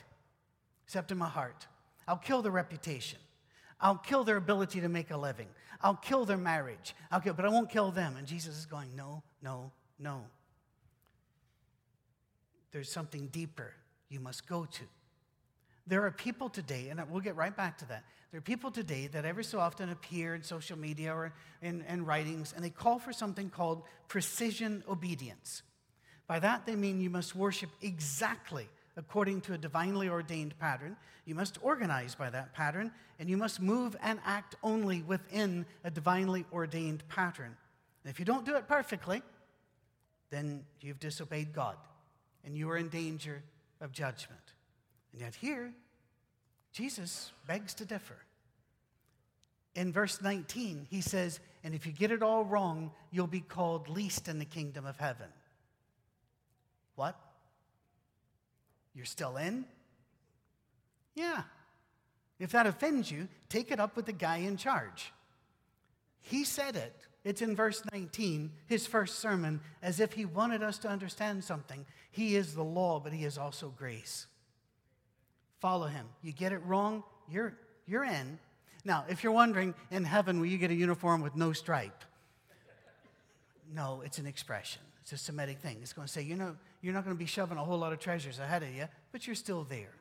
except 0.84 1.12
in 1.12 1.16
my 1.16 1.28
heart. 1.28 1.68
I'll 2.08 2.16
kill 2.16 2.42
the 2.42 2.50
reputation. 2.50 3.20
I'll 3.80 3.96
kill 3.96 4.24
their 4.24 4.36
ability 4.36 4.80
to 4.80 4.88
make 4.88 5.10
a 5.10 5.16
living. 5.16 5.48
I'll 5.80 5.94
kill 5.94 6.24
their 6.24 6.38
marriage. 6.38 6.94
I'll 7.10 7.20
kill, 7.20 7.34
but 7.34 7.44
I 7.44 7.48
won't 7.48 7.70
kill 7.70 7.90
them. 7.90 8.16
And 8.16 8.26
Jesus 8.26 8.56
is 8.58 8.66
going, 8.66 8.94
no, 8.96 9.22
no, 9.42 9.70
no. 9.98 10.24
There's 12.72 12.90
something 12.90 13.28
deeper 13.28 13.72
you 14.08 14.20
must 14.20 14.48
go 14.48 14.64
to. 14.64 14.82
There 15.86 16.04
are 16.04 16.10
people 16.10 16.48
today, 16.48 16.88
and 16.90 17.00
we'll 17.10 17.22
get 17.22 17.36
right 17.36 17.56
back 17.56 17.78
to 17.78 17.88
that. 17.88 18.04
There 18.30 18.38
are 18.38 18.42
people 18.42 18.70
today 18.70 19.06
that 19.06 19.24
every 19.24 19.44
so 19.44 19.58
often 19.58 19.88
appear 19.88 20.34
in 20.34 20.42
social 20.42 20.76
media 20.76 21.14
or 21.14 21.32
in, 21.62 21.82
in 21.88 22.04
writings, 22.04 22.52
and 22.54 22.62
they 22.62 22.70
call 22.70 22.98
for 22.98 23.12
something 23.12 23.48
called 23.48 23.84
precision 24.06 24.84
obedience. 24.86 25.62
By 26.26 26.40
that, 26.40 26.66
they 26.66 26.76
mean 26.76 27.00
you 27.00 27.08
must 27.08 27.34
worship 27.34 27.70
exactly 27.80 28.68
according 28.98 29.40
to 29.42 29.54
a 29.54 29.58
divinely 29.58 30.08
ordained 30.08 30.58
pattern. 30.58 30.96
You 31.24 31.36
must 31.36 31.56
organize 31.62 32.16
by 32.16 32.28
that 32.30 32.52
pattern, 32.52 32.90
and 33.18 33.30
you 33.30 33.36
must 33.36 33.62
move 33.62 33.96
and 34.02 34.18
act 34.26 34.56
only 34.62 35.02
within 35.02 35.64
a 35.84 35.90
divinely 35.90 36.44
ordained 36.52 37.06
pattern. 37.08 37.56
And 38.02 38.10
if 38.10 38.18
you 38.18 38.24
don't 38.24 38.44
do 38.44 38.56
it 38.56 38.66
perfectly, 38.66 39.22
then 40.30 40.64
you've 40.80 40.98
disobeyed 40.98 41.52
God, 41.52 41.76
and 42.44 42.56
you 42.56 42.68
are 42.70 42.76
in 42.76 42.88
danger 42.88 43.42
of 43.80 43.92
judgment. 43.92 44.40
And 45.12 45.22
yet, 45.22 45.34
here, 45.36 45.72
Jesus 46.72 47.32
begs 47.46 47.74
to 47.74 47.84
differ. 47.84 48.16
In 49.76 49.92
verse 49.92 50.20
19, 50.20 50.88
he 50.90 51.00
says, 51.00 51.38
And 51.62 51.72
if 51.72 51.86
you 51.86 51.92
get 51.92 52.10
it 52.10 52.22
all 52.22 52.44
wrong, 52.44 52.90
you'll 53.12 53.28
be 53.28 53.40
called 53.40 53.88
least 53.88 54.26
in 54.26 54.40
the 54.40 54.44
kingdom 54.44 54.84
of 54.86 54.96
heaven. 54.96 55.28
What? 56.96 57.16
You're 58.98 59.04
still 59.04 59.36
in? 59.36 59.64
Yeah. 61.14 61.42
If 62.40 62.50
that 62.50 62.66
offends 62.66 63.08
you, 63.08 63.28
take 63.48 63.70
it 63.70 63.78
up 63.78 63.94
with 63.94 64.06
the 64.06 64.12
guy 64.12 64.38
in 64.38 64.56
charge. 64.56 65.12
He 66.20 66.42
said 66.42 66.74
it. 66.74 67.06
It's 67.22 67.40
in 67.40 67.54
verse 67.54 67.80
19, 67.92 68.50
his 68.66 68.88
first 68.88 69.20
sermon, 69.20 69.60
as 69.84 70.00
if 70.00 70.14
he 70.14 70.24
wanted 70.24 70.64
us 70.64 70.78
to 70.78 70.88
understand 70.88 71.44
something. 71.44 71.86
He 72.10 72.34
is 72.34 72.56
the 72.56 72.64
law, 72.64 72.98
but 72.98 73.12
he 73.12 73.24
is 73.24 73.38
also 73.38 73.72
grace. 73.76 74.26
Follow 75.60 75.86
him. 75.86 76.06
You 76.20 76.32
get 76.32 76.50
it 76.50 76.64
wrong, 76.64 77.04
you're, 77.30 77.54
you're 77.86 78.04
in. 78.04 78.40
Now, 78.84 79.04
if 79.08 79.22
you're 79.22 79.32
wondering, 79.32 79.76
in 79.92 80.02
heaven, 80.02 80.40
will 80.40 80.46
you 80.46 80.58
get 80.58 80.72
a 80.72 80.74
uniform 80.74 81.22
with 81.22 81.36
no 81.36 81.52
stripe? 81.52 82.02
No, 83.72 84.02
it's 84.04 84.18
an 84.18 84.26
expression. 84.26 84.82
It's 85.10 85.22
a 85.22 85.24
Semitic 85.24 85.60
thing. 85.60 85.78
It's 85.80 85.94
going 85.94 86.06
to 86.06 86.12
say, 86.12 86.20
you 86.20 86.36
know, 86.36 86.54
you're 86.82 86.92
not 86.92 87.02
going 87.02 87.16
to 87.16 87.18
be 87.18 87.24
shoving 87.24 87.56
a 87.56 87.64
whole 87.64 87.78
lot 87.78 87.94
of 87.94 87.98
treasures 87.98 88.38
ahead 88.38 88.62
of 88.62 88.68
you, 88.68 88.84
but 89.10 89.26
you're 89.26 89.34
still 89.34 89.64
there. 89.64 89.94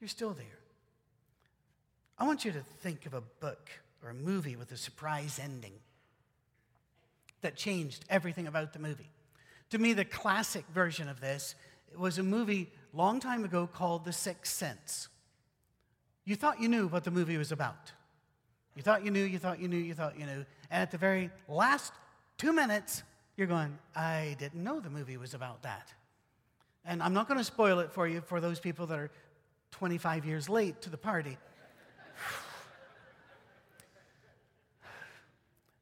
You're 0.00 0.08
still 0.08 0.30
there. 0.30 0.46
I 2.18 2.24
want 2.26 2.42
you 2.42 2.50
to 2.52 2.60
think 2.80 3.04
of 3.04 3.12
a 3.12 3.20
book 3.20 3.68
or 4.02 4.08
a 4.08 4.14
movie 4.14 4.56
with 4.56 4.72
a 4.72 4.78
surprise 4.78 5.38
ending 5.38 5.74
that 7.42 7.54
changed 7.54 8.06
everything 8.08 8.46
about 8.46 8.72
the 8.72 8.78
movie. 8.78 9.10
To 9.68 9.78
me, 9.78 9.92
the 9.92 10.06
classic 10.06 10.64
version 10.72 11.06
of 11.06 11.20
this 11.20 11.54
was 11.94 12.16
a 12.16 12.22
movie 12.22 12.72
long 12.94 13.20
time 13.20 13.44
ago 13.44 13.66
called 13.66 14.06
The 14.06 14.12
Sixth 14.14 14.54
Sense. 14.54 15.08
You 16.24 16.34
thought 16.34 16.62
you 16.62 16.68
knew 16.70 16.86
what 16.86 17.04
the 17.04 17.10
movie 17.10 17.36
was 17.36 17.52
about. 17.52 17.92
You 18.74 18.80
thought 18.80 19.04
you 19.04 19.10
knew, 19.10 19.24
you 19.24 19.38
thought 19.38 19.60
you 19.60 19.68
knew, 19.68 19.76
you 19.76 19.92
thought 19.92 20.18
you 20.18 20.24
knew. 20.24 20.46
And 20.70 20.80
at 20.80 20.90
the 20.90 20.96
very 20.96 21.28
last 21.46 21.92
two 22.38 22.54
minutes, 22.54 23.02
you're 23.36 23.46
going, 23.46 23.78
I 23.94 24.36
didn't 24.38 24.62
know 24.62 24.80
the 24.80 24.90
movie 24.90 25.16
was 25.16 25.34
about 25.34 25.62
that. 25.62 25.92
And 26.84 27.02
I'm 27.02 27.14
not 27.14 27.28
going 27.28 27.38
to 27.38 27.44
spoil 27.44 27.80
it 27.80 27.92
for 27.92 28.06
you 28.06 28.20
for 28.20 28.40
those 28.40 28.60
people 28.60 28.86
that 28.86 28.98
are 28.98 29.10
25 29.72 30.24
years 30.24 30.48
late 30.48 30.80
to 30.82 30.90
the 30.90 30.96
party. 30.96 31.36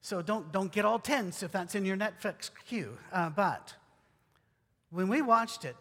so 0.00 0.22
don't, 0.22 0.50
don't 0.52 0.72
get 0.72 0.84
all 0.84 0.98
tense 0.98 1.42
if 1.42 1.52
that's 1.52 1.74
in 1.74 1.84
your 1.84 1.96
Netflix 1.96 2.50
queue. 2.66 2.96
Uh, 3.12 3.30
but 3.30 3.74
when 4.90 5.08
we 5.08 5.20
watched 5.20 5.64
it, 5.64 5.76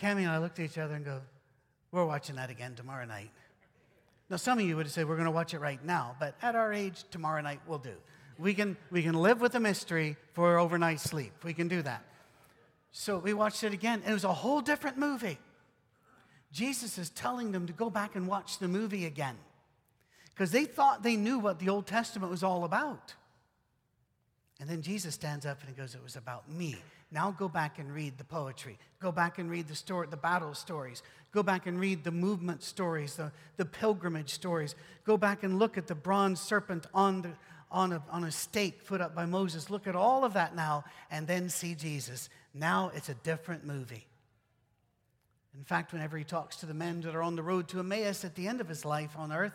Cami 0.00 0.18
and 0.18 0.28
I 0.28 0.38
looked 0.38 0.58
at 0.58 0.66
each 0.66 0.78
other 0.78 0.94
and 0.94 1.04
go, 1.04 1.20
We're 1.90 2.04
watching 2.04 2.36
that 2.36 2.50
again 2.50 2.74
tomorrow 2.74 3.06
night. 3.06 3.30
Now, 4.30 4.36
some 4.36 4.58
of 4.58 4.64
you 4.64 4.76
would 4.76 4.90
say 4.90 5.04
we're 5.04 5.16
going 5.16 5.26
to 5.26 5.30
watch 5.30 5.54
it 5.54 5.60
right 5.60 5.82
now, 5.84 6.16
but 6.18 6.34
at 6.42 6.56
our 6.56 6.72
age, 6.72 7.04
tomorrow 7.10 7.40
night 7.42 7.60
will 7.66 7.78
do. 7.78 7.94
We 8.38 8.54
can, 8.54 8.76
we 8.90 9.02
can 9.02 9.14
live 9.14 9.40
with 9.40 9.54
a 9.54 9.60
mystery 9.60 10.16
for 10.32 10.58
overnight 10.58 11.00
sleep. 11.00 11.32
We 11.44 11.54
can 11.54 11.68
do 11.68 11.82
that. 11.82 12.04
So 12.92 13.18
we 13.18 13.34
watched 13.34 13.64
it 13.64 13.72
again. 13.72 14.02
It 14.06 14.12
was 14.12 14.24
a 14.24 14.32
whole 14.32 14.60
different 14.60 14.98
movie. 14.98 15.38
Jesus 16.52 16.98
is 16.98 17.10
telling 17.10 17.50
them 17.50 17.66
to 17.66 17.72
go 17.72 17.90
back 17.90 18.14
and 18.14 18.28
watch 18.28 18.58
the 18.58 18.68
movie 18.68 19.06
again 19.06 19.36
because 20.30 20.52
they 20.52 20.64
thought 20.64 21.02
they 21.02 21.16
knew 21.16 21.38
what 21.38 21.58
the 21.58 21.68
Old 21.68 21.86
Testament 21.86 22.30
was 22.30 22.42
all 22.42 22.64
about. 22.64 23.14
And 24.60 24.68
then 24.68 24.82
Jesus 24.82 25.14
stands 25.14 25.44
up 25.44 25.60
and 25.60 25.68
he 25.68 25.74
goes, 25.74 25.94
It 25.94 26.02
was 26.02 26.16
about 26.16 26.48
me. 26.48 26.76
Now 27.10 27.30
go 27.30 27.48
back 27.48 27.78
and 27.78 27.92
read 27.92 28.18
the 28.18 28.24
poetry. 28.24 28.78
Go 29.00 29.12
back 29.12 29.38
and 29.38 29.50
read 29.50 29.68
the 29.68 29.74
story, 29.74 30.06
the 30.08 30.16
battle 30.16 30.54
stories. 30.54 31.02
Go 31.32 31.42
back 31.42 31.66
and 31.66 31.78
read 31.78 32.02
the 32.02 32.10
movement 32.10 32.62
stories, 32.62 33.14
the, 33.14 33.30
the 33.56 33.64
pilgrimage 33.64 34.30
stories. 34.30 34.74
Go 35.04 35.16
back 35.16 35.42
and 35.42 35.58
look 35.58 35.76
at 35.76 35.86
the 35.86 35.94
bronze 35.94 36.40
serpent 36.40 36.86
on, 36.94 37.22
the, 37.22 37.30
on, 37.74 37.92
a, 37.92 38.02
on 38.10 38.24
a 38.24 38.30
stake 38.30 38.86
put 38.86 39.00
up 39.00 39.14
by 39.14 39.26
Moses. 39.26 39.68
Look 39.68 39.86
at 39.86 39.96
all 39.96 40.24
of 40.24 40.32
that 40.34 40.54
now 40.54 40.84
and 41.10 41.26
then 41.26 41.48
see 41.48 41.74
Jesus. 41.74 42.30
Now 42.54 42.92
it's 42.94 43.08
a 43.08 43.14
different 43.14 43.66
movie. 43.66 44.06
In 45.56 45.64
fact, 45.64 45.92
whenever 45.92 46.16
he 46.16 46.24
talks 46.24 46.56
to 46.56 46.66
the 46.66 46.74
men 46.74 47.00
that 47.02 47.14
are 47.14 47.22
on 47.22 47.36
the 47.36 47.42
road 47.42 47.68
to 47.68 47.80
Emmaus 47.80 48.24
at 48.24 48.36
the 48.36 48.48
end 48.48 48.60
of 48.60 48.68
his 48.68 48.84
life 48.84 49.14
on 49.18 49.32
earth, 49.32 49.52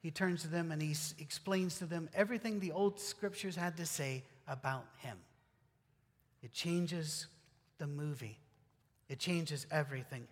he 0.00 0.10
turns 0.10 0.42
to 0.42 0.48
them 0.48 0.70
and 0.70 0.82
he 0.82 0.94
explains 1.18 1.78
to 1.78 1.86
them 1.86 2.10
everything 2.12 2.60
the 2.60 2.72
old 2.72 3.00
scriptures 3.00 3.56
had 3.56 3.76
to 3.78 3.86
say 3.86 4.24
about 4.46 4.84
him. 4.98 5.16
It 6.42 6.52
changes 6.52 7.26
the 7.78 7.86
movie, 7.86 8.38
it 9.08 9.18
changes 9.18 9.66
everything. 9.70 10.26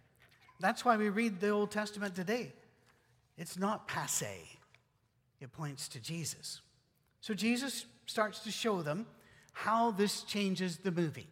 That's 0.60 0.84
why 0.84 0.96
we 0.96 1.08
read 1.08 1.40
the 1.40 1.48
Old 1.48 1.72
Testament 1.72 2.14
today. 2.14 2.52
It's 3.36 3.58
not 3.58 3.88
passe, 3.88 4.46
it 5.40 5.52
points 5.52 5.88
to 5.88 6.00
Jesus. 6.00 6.60
So 7.22 7.34
Jesus 7.34 7.86
starts 8.06 8.40
to 8.40 8.50
show 8.50 8.82
them 8.82 9.06
how 9.52 9.92
this 9.92 10.22
changes 10.22 10.78
the 10.78 10.90
movie. 10.90 11.28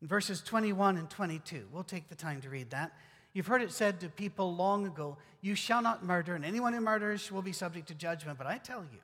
In 0.00 0.08
verses 0.08 0.40
21 0.40 0.96
and 0.96 1.08
22, 1.10 1.66
we'll 1.70 1.84
take 1.84 2.08
the 2.08 2.14
time 2.14 2.40
to 2.40 2.48
read 2.48 2.70
that. 2.70 2.92
You've 3.34 3.46
heard 3.46 3.60
it 3.60 3.70
said 3.70 4.00
to 4.00 4.08
people 4.08 4.56
long 4.56 4.86
ago, 4.86 5.18
You 5.42 5.54
shall 5.54 5.82
not 5.82 6.02
murder, 6.02 6.34
and 6.34 6.46
anyone 6.46 6.72
who 6.72 6.80
murders 6.80 7.30
will 7.30 7.42
be 7.42 7.52
subject 7.52 7.88
to 7.88 7.94
judgment. 7.94 8.38
But 8.38 8.46
I 8.46 8.56
tell 8.56 8.80
you 8.80 9.00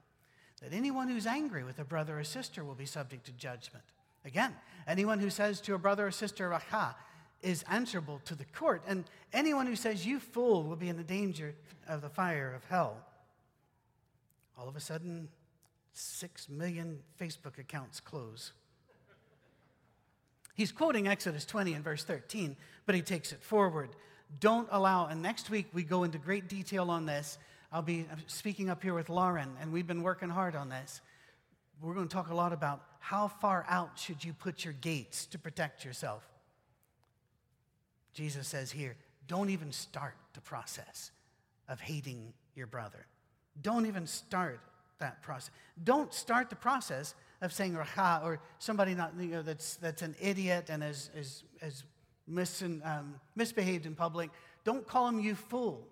that 0.62 0.72
anyone 0.72 1.08
who's 1.08 1.26
angry 1.26 1.62
with 1.62 1.78
a 1.78 1.84
brother 1.84 2.18
or 2.18 2.24
sister 2.24 2.64
will 2.64 2.74
be 2.74 2.86
subject 2.86 3.26
to 3.26 3.32
judgment. 3.32 3.84
Again, 4.24 4.54
anyone 4.86 5.18
who 5.18 5.28
says 5.28 5.60
to 5.62 5.74
a 5.74 5.78
brother 5.78 6.06
or 6.06 6.10
sister, 6.10 6.48
Raca, 6.48 6.96
is 7.42 7.64
answerable 7.70 8.22
to 8.24 8.34
the 8.34 8.46
court. 8.46 8.82
And 8.86 9.04
anyone 9.34 9.66
who 9.66 9.76
says, 9.76 10.06
You 10.06 10.20
fool, 10.20 10.62
will 10.62 10.76
be 10.76 10.88
in 10.88 10.96
the 10.96 11.04
danger 11.04 11.54
of 11.86 12.00
the 12.00 12.08
fire 12.08 12.54
of 12.54 12.64
hell. 12.64 12.96
All 14.56 14.68
of 14.68 14.76
a 14.76 14.80
sudden, 14.80 15.28
six 15.94 16.48
million 16.48 17.00
Facebook 17.20 17.58
accounts 17.58 18.00
close. 18.00 18.52
He's 20.54 20.70
quoting 20.70 21.08
Exodus 21.08 21.44
20 21.44 21.72
and 21.72 21.82
verse 21.82 22.04
13, 22.04 22.56
but 22.86 22.94
he 22.94 23.02
takes 23.02 23.32
it 23.32 23.42
forward 23.42 23.90
don't 24.40 24.68
allow, 24.70 25.06
and 25.06 25.22
next 25.22 25.50
week 25.50 25.66
we 25.72 25.82
go 25.82 26.04
into 26.04 26.18
great 26.18 26.48
detail 26.48 26.90
on 26.90 27.06
this. 27.06 27.38
I'll 27.72 27.82
be 27.82 28.06
speaking 28.26 28.70
up 28.70 28.82
here 28.82 28.94
with 28.94 29.08
Lauren, 29.08 29.56
and 29.60 29.72
we've 29.72 29.86
been 29.86 30.02
working 30.02 30.28
hard 30.28 30.56
on 30.56 30.68
this. 30.68 31.00
We're 31.80 31.94
going 31.94 32.08
to 32.08 32.14
talk 32.14 32.30
a 32.30 32.34
lot 32.34 32.52
about 32.52 32.82
how 33.00 33.28
far 33.28 33.66
out 33.68 33.98
should 33.98 34.24
you 34.24 34.32
put 34.32 34.64
your 34.64 34.74
gates 34.74 35.26
to 35.26 35.38
protect 35.38 35.84
yourself. 35.84 36.22
Jesus 38.12 38.46
says 38.46 38.70
here, 38.70 38.96
don't 39.26 39.50
even 39.50 39.72
start 39.72 40.14
the 40.34 40.40
process 40.40 41.10
of 41.68 41.80
hating 41.80 42.32
your 42.54 42.66
brother. 42.66 43.06
Don't 43.60 43.86
even 43.86 44.06
start 44.06 44.60
that 44.98 45.22
process. 45.22 45.50
Don't 45.82 46.12
start 46.12 46.50
the 46.50 46.56
process 46.56 47.14
of 47.40 47.52
saying 47.52 47.74
raha 47.74 48.24
or 48.24 48.40
somebody 48.58 48.94
not, 48.94 49.12
you 49.18 49.26
know, 49.26 49.42
that's, 49.42 49.76
that's 49.76 50.02
an 50.02 50.14
idiot 50.20 50.70
and 50.70 50.82
is, 50.82 51.10
is, 51.14 51.44
is 51.62 51.84
um, 52.84 53.14
misbehaved 53.36 53.86
in 53.86 53.94
public, 53.94 54.30
don't 54.64 54.86
call 54.86 55.06
them 55.06 55.20
you 55.20 55.34
fool. 55.34 55.86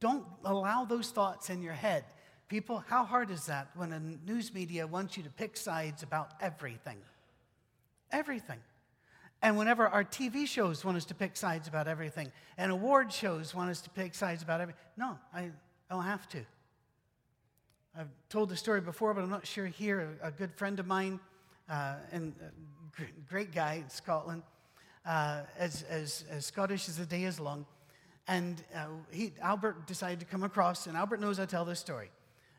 Don't 0.00 0.24
allow 0.44 0.84
those 0.84 1.10
thoughts 1.10 1.50
in 1.50 1.62
your 1.62 1.72
head. 1.72 2.04
People, 2.48 2.84
how 2.88 3.04
hard 3.04 3.30
is 3.30 3.46
that 3.46 3.68
when 3.74 3.92
a 3.92 4.00
news 4.00 4.52
media 4.52 4.86
wants 4.86 5.16
you 5.16 5.22
to 5.22 5.30
pick 5.30 5.56
sides 5.56 6.02
about 6.02 6.32
everything? 6.40 6.98
Everything. 8.12 8.58
And 9.42 9.58
whenever 9.58 9.88
our 9.88 10.04
TV 10.04 10.46
shows 10.46 10.84
want 10.84 10.96
us 10.96 11.04
to 11.06 11.14
pick 11.14 11.36
sides 11.36 11.68
about 11.68 11.88
everything, 11.88 12.30
and 12.56 12.70
award 12.70 13.12
shows 13.12 13.54
want 13.54 13.70
us 13.70 13.80
to 13.82 13.90
pick 13.90 14.14
sides 14.14 14.42
about 14.42 14.60
everything, 14.60 14.80
no, 14.96 15.18
I 15.34 15.50
don't 15.90 16.04
have 16.04 16.28
to. 16.30 16.44
I've 17.96 18.08
told 18.28 18.48
the 18.48 18.56
story 18.56 18.80
before, 18.80 19.14
but 19.14 19.22
I'm 19.22 19.30
not 19.30 19.46
sure 19.46 19.66
here. 19.66 20.18
A, 20.20 20.32
good 20.32 20.52
friend 20.54 20.80
of 20.80 20.86
mine, 20.86 21.20
uh, 21.70 21.94
and 22.10 22.34
great 23.28 23.54
guy 23.54 23.74
in 23.74 23.88
Scotland, 23.88 24.42
uh, 25.06 25.42
as, 25.56 25.84
as, 25.84 26.24
as, 26.28 26.44
Scottish 26.44 26.88
as 26.88 26.96
the 26.96 27.06
day 27.06 27.22
is 27.22 27.38
long. 27.38 27.64
And 28.26 28.64
uh, 28.74 28.86
he, 29.12 29.32
Albert 29.40 29.86
decided 29.86 30.18
to 30.20 30.26
come 30.26 30.42
across, 30.42 30.88
and 30.88 30.96
Albert 30.96 31.20
knows 31.20 31.38
I 31.38 31.46
tell 31.46 31.64
this 31.64 31.78
story. 31.78 32.10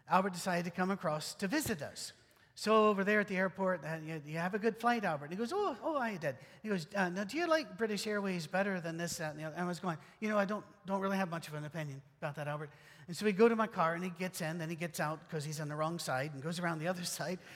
Albert 0.09 0.31
decided 0.31 0.63
to 0.65 0.71
come 0.71 0.89
across 0.89 1.33
to 1.35 1.47
visit 1.47 1.81
us. 1.81 2.13
So 2.57 2.87
over 2.87 3.03
there 3.03 3.19
at 3.19 3.27
the 3.27 3.35
airport, 3.35 3.83
uh, 3.83 3.97
you, 4.05 4.21
you, 4.25 4.37
have 4.37 4.53
a 4.53 4.59
good 4.59 4.77
flight, 4.79 5.03
Albert. 5.03 5.25
And 5.25 5.33
he 5.33 5.37
goes, 5.37 5.51
oh, 5.53 5.75
oh, 5.83 5.97
I 5.97 6.15
did. 6.15 6.37
He 6.63 6.69
goes, 6.69 6.87
uh, 6.95 7.09
now 7.09 7.25
do 7.25 7.35
you 7.35 7.47
like 7.47 7.77
British 7.77 8.07
Airways 8.07 8.47
better 8.47 8.79
than 8.79 8.95
this, 8.95 9.17
that, 9.17 9.31
and 9.31 9.39
the 9.41 9.43
other? 9.43 9.55
And 9.55 9.65
I 9.65 9.67
was 9.67 9.79
going, 9.79 9.97
you 10.21 10.29
know, 10.29 10.37
I 10.37 10.45
don't, 10.45 10.63
don't 10.85 11.01
really 11.01 11.17
have 11.17 11.29
much 11.29 11.49
of 11.49 11.55
an 11.55 11.65
opinion 11.65 12.01
about 12.21 12.35
that, 12.35 12.47
Albert. 12.47 12.69
And 13.07 13.15
so 13.15 13.25
we 13.25 13.31
go 13.31 13.47
to 13.47 13.55
my 13.55 13.67
car, 13.67 13.93
and 13.93 14.03
he 14.03 14.09
gets 14.09 14.41
in, 14.41 14.57
then 14.57 14.69
he 14.69 14.75
gets 14.75 14.99
out 14.99 15.19
because 15.27 15.45
he's 15.45 15.61
on 15.61 15.69
the 15.69 15.75
wrong 15.75 15.99
side 15.99 16.31
and 16.33 16.41
goes 16.41 16.59
around 16.59 16.79
the 16.79 16.87
other 16.87 17.03
side. 17.03 17.39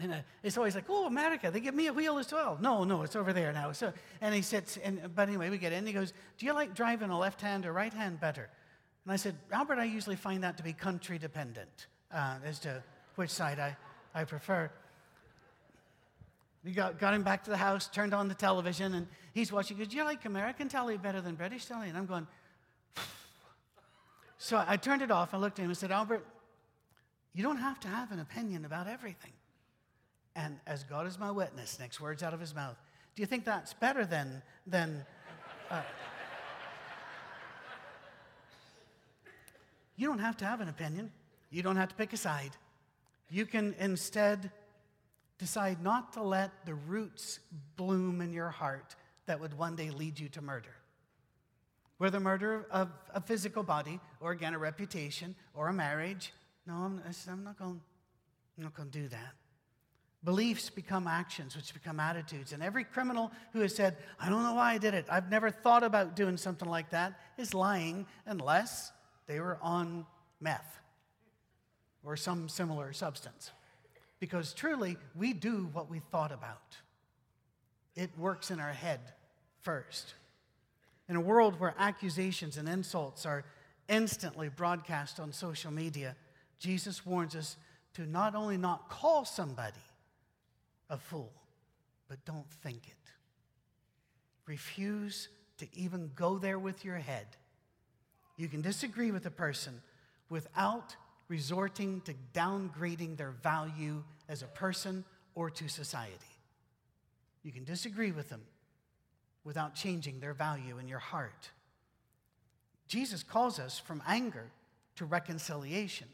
And 0.00 0.12
uh, 0.12 0.16
it's 0.44 0.56
always 0.56 0.76
like, 0.76 0.84
oh, 0.88 1.06
America, 1.06 1.50
they 1.50 1.58
give 1.58 1.74
me 1.74 1.88
a 1.88 1.92
wheel 1.92 2.18
as 2.18 2.32
well. 2.32 2.56
No, 2.60 2.84
no, 2.84 3.02
it's 3.02 3.16
over 3.16 3.32
there 3.32 3.52
now. 3.52 3.72
So, 3.72 3.92
and 4.20 4.32
he 4.32 4.42
sits, 4.42 4.76
and, 4.76 5.10
but 5.12 5.28
anyway, 5.28 5.50
we 5.50 5.58
get 5.58 5.72
in. 5.72 5.84
He 5.86 5.92
goes, 5.92 6.12
do 6.38 6.46
you 6.46 6.52
like 6.52 6.72
driving 6.72 7.10
a 7.10 7.18
left 7.18 7.40
hand 7.40 7.66
or 7.66 7.72
right 7.72 7.92
hand 7.92 8.20
better? 8.20 8.48
And 9.04 9.12
I 9.12 9.16
said, 9.16 9.34
Albert, 9.50 9.78
I 9.78 9.84
usually 9.86 10.14
find 10.14 10.44
that 10.44 10.56
to 10.58 10.62
be 10.62 10.72
country 10.72 11.18
dependent 11.18 11.88
uh, 12.12 12.36
as 12.44 12.60
to 12.60 12.80
which 13.16 13.30
side 13.30 13.58
I, 13.58 13.76
I 14.14 14.22
prefer. 14.22 14.70
We 16.64 16.72
got, 16.72 16.98
got 16.98 17.14
him 17.14 17.22
back 17.22 17.44
to 17.44 17.50
the 17.50 17.56
house, 17.56 17.88
turned 17.88 18.14
on 18.14 18.28
the 18.28 18.34
television, 18.34 18.94
and 18.94 19.06
he's 19.32 19.50
watching. 19.50 19.76
He 19.76 19.84
goes, 19.84 19.90
do 19.90 19.96
you 19.96 20.04
like 20.04 20.24
American 20.24 20.68
telly 20.68 20.96
better 20.96 21.20
than 21.20 21.34
British 21.34 21.64
telly? 21.66 21.88
And 21.88 21.96
I'm 21.96 22.06
going, 22.06 22.26
so 24.38 24.64
I 24.66 24.76
turned 24.76 25.02
it 25.02 25.10
off. 25.10 25.34
I 25.34 25.36
looked 25.36 25.58
at 25.58 25.62
him 25.62 25.70
and 25.70 25.76
said, 25.76 25.90
Albert, 25.90 26.24
you 27.34 27.42
don't 27.42 27.58
have 27.58 27.78
to 27.80 27.88
have 27.88 28.12
an 28.12 28.20
opinion 28.20 28.64
about 28.64 28.86
everything. 28.86 29.32
And 30.34 30.60
as 30.66 30.84
God 30.84 31.06
is 31.06 31.18
my 31.18 31.30
witness, 31.30 31.78
next 31.80 32.00
words 32.00 32.22
out 32.22 32.32
of 32.32 32.40
his 32.40 32.54
mouth, 32.54 32.76
do 33.16 33.22
you 33.22 33.26
think 33.26 33.44
that's 33.44 33.74
better 33.74 34.06
than, 34.06 34.42
than 34.66 35.04
uh, 35.70 35.82
you 39.96 40.06
don't 40.06 40.20
have 40.20 40.36
to 40.38 40.44
have 40.44 40.60
an 40.60 40.68
opinion. 40.68 41.10
You 41.50 41.62
don't 41.62 41.76
have 41.76 41.88
to 41.88 41.94
pick 41.96 42.12
a 42.12 42.16
side. 42.16 42.52
You 43.30 43.44
can 43.44 43.74
instead 43.80 44.52
decide 45.38 45.82
not 45.82 46.12
to 46.12 46.22
let 46.22 46.64
the 46.64 46.74
roots 46.74 47.40
bloom 47.76 48.20
in 48.20 48.32
your 48.32 48.50
heart 48.50 48.94
that 49.26 49.40
would 49.40 49.54
one 49.54 49.74
day 49.74 49.90
lead 49.90 50.18
you 50.18 50.28
to 50.30 50.40
murder. 50.40 50.74
Whether 51.98 52.20
murder 52.20 52.66
of 52.70 52.90
a 53.12 53.20
physical 53.20 53.62
body, 53.62 54.00
or 54.20 54.32
again, 54.32 54.54
a 54.54 54.58
reputation, 54.58 55.34
or 55.54 55.68
a 55.68 55.72
marriage. 55.72 56.32
No, 56.66 56.74
I'm, 56.74 57.02
I'm 57.28 57.44
not 57.44 57.58
going 57.58 57.80
I'm 58.56 58.64
not 58.64 58.74
going 58.74 58.90
to 58.90 58.98
do 59.02 59.08
that. 59.08 59.34
Beliefs 60.24 60.68
become 60.68 61.06
actions, 61.06 61.54
which 61.54 61.72
become 61.72 62.00
attitudes. 62.00 62.52
And 62.52 62.60
every 62.60 62.82
criminal 62.82 63.30
who 63.52 63.60
has 63.60 63.74
said, 63.74 63.96
I 64.18 64.28
don't 64.28 64.42
know 64.42 64.54
why 64.54 64.74
I 64.74 64.78
did 64.78 64.94
it, 64.94 65.06
I've 65.08 65.30
never 65.30 65.48
thought 65.50 65.84
about 65.84 66.16
doing 66.16 66.36
something 66.36 66.68
like 66.68 66.90
that, 66.90 67.20
is 67.36 67.54
lying 67.54 68.04
unless 68.26 68.90
they 69.28 69.38
were 69.38 69.58
on 69.62 70.06
meth 70.40 70.80
or 72.02 72.16
some 72.16 72.48
similar 72.48 72.92
substance. 72.92 73.52
Because 74.18 74.52
truly, 74.52 74.96
we 75.14 75.32
do 75.32 75.68
what 75.72 75.88
we 75.88 76.00
thought 76.00 76.32
about. 76.32 76.76
It 77.94 78.10
works 78.18 78.50
in 78.50 78.58
our 78.58 78.72
head 78.72 79.00
first. 79.60 80.14
In 81.08 81.16
a 81.16 81.20
world 81.20 81.58
where 81.58 81.74
accusations 81.78 82.56
and 82.56 82.68
insults 82.68 83.24
are 83.24 83.44
instantly 83.88 84.48
broadcast 84.48 85.18
on 85.18 85.32
social 85.32 85.70
media, 85.70 86.14
Jesus 86.58 87.06
warns 87.06 87.34
us 87.34 87.56
to 87.94 88.06
not 88.06 88.34
only 88.34 88.56
not 88.56 88.90
call 88.90 89.24
somebody 89.24 89.80
a 90.90 90.98
fool, 90.98 91.32
but 92.08 92.24
don't 92.24 92.50
think 92.62 92.86
it. 92.86 93.10
Refuse 94.46 95.28
to 95.58 95.66
even 95.74 96.10
go 96.14 96.38
there 96.38 96.58
with 96.58 96.84
your 96.84 96.96
head. 96.96 97.26
You 98.36 98.48
can 98.48 98.60
disagree 98.60 99.10
with 99.10 99.26
a 99.26 99.30
person 99.30 99.80
without 100.28 100.94
resorting 101.28 102.00
to 102.02 102.14
downgrading 102.34 103.16
their 103.16 103.32
value 103.42 104.02
as 104.28 104.42
a 104.42 104.46
person 104.46 105.04
or 105.34 105.50
to 105.50 105.68
society. 105.68 106.14
You 107.42 107.52
can 107.52 107.64
disagree 107.64 108.12
with 108.12 108.28
them 108.28 108.42
without 109.48 109.74
changing 109.74 110.20
their 110.20 110.34
value 110.34 110.76
in 110.78 110.86
your 110.86 110.98
heart. 110.98 111.50
Jesus 112.86 113.22
calls 113.22 113.58
us 113.58 113.78
from 113.78 114.02
anger 114.06 114.50
to 114.96 115.06
reconciliation. 115.06 116.06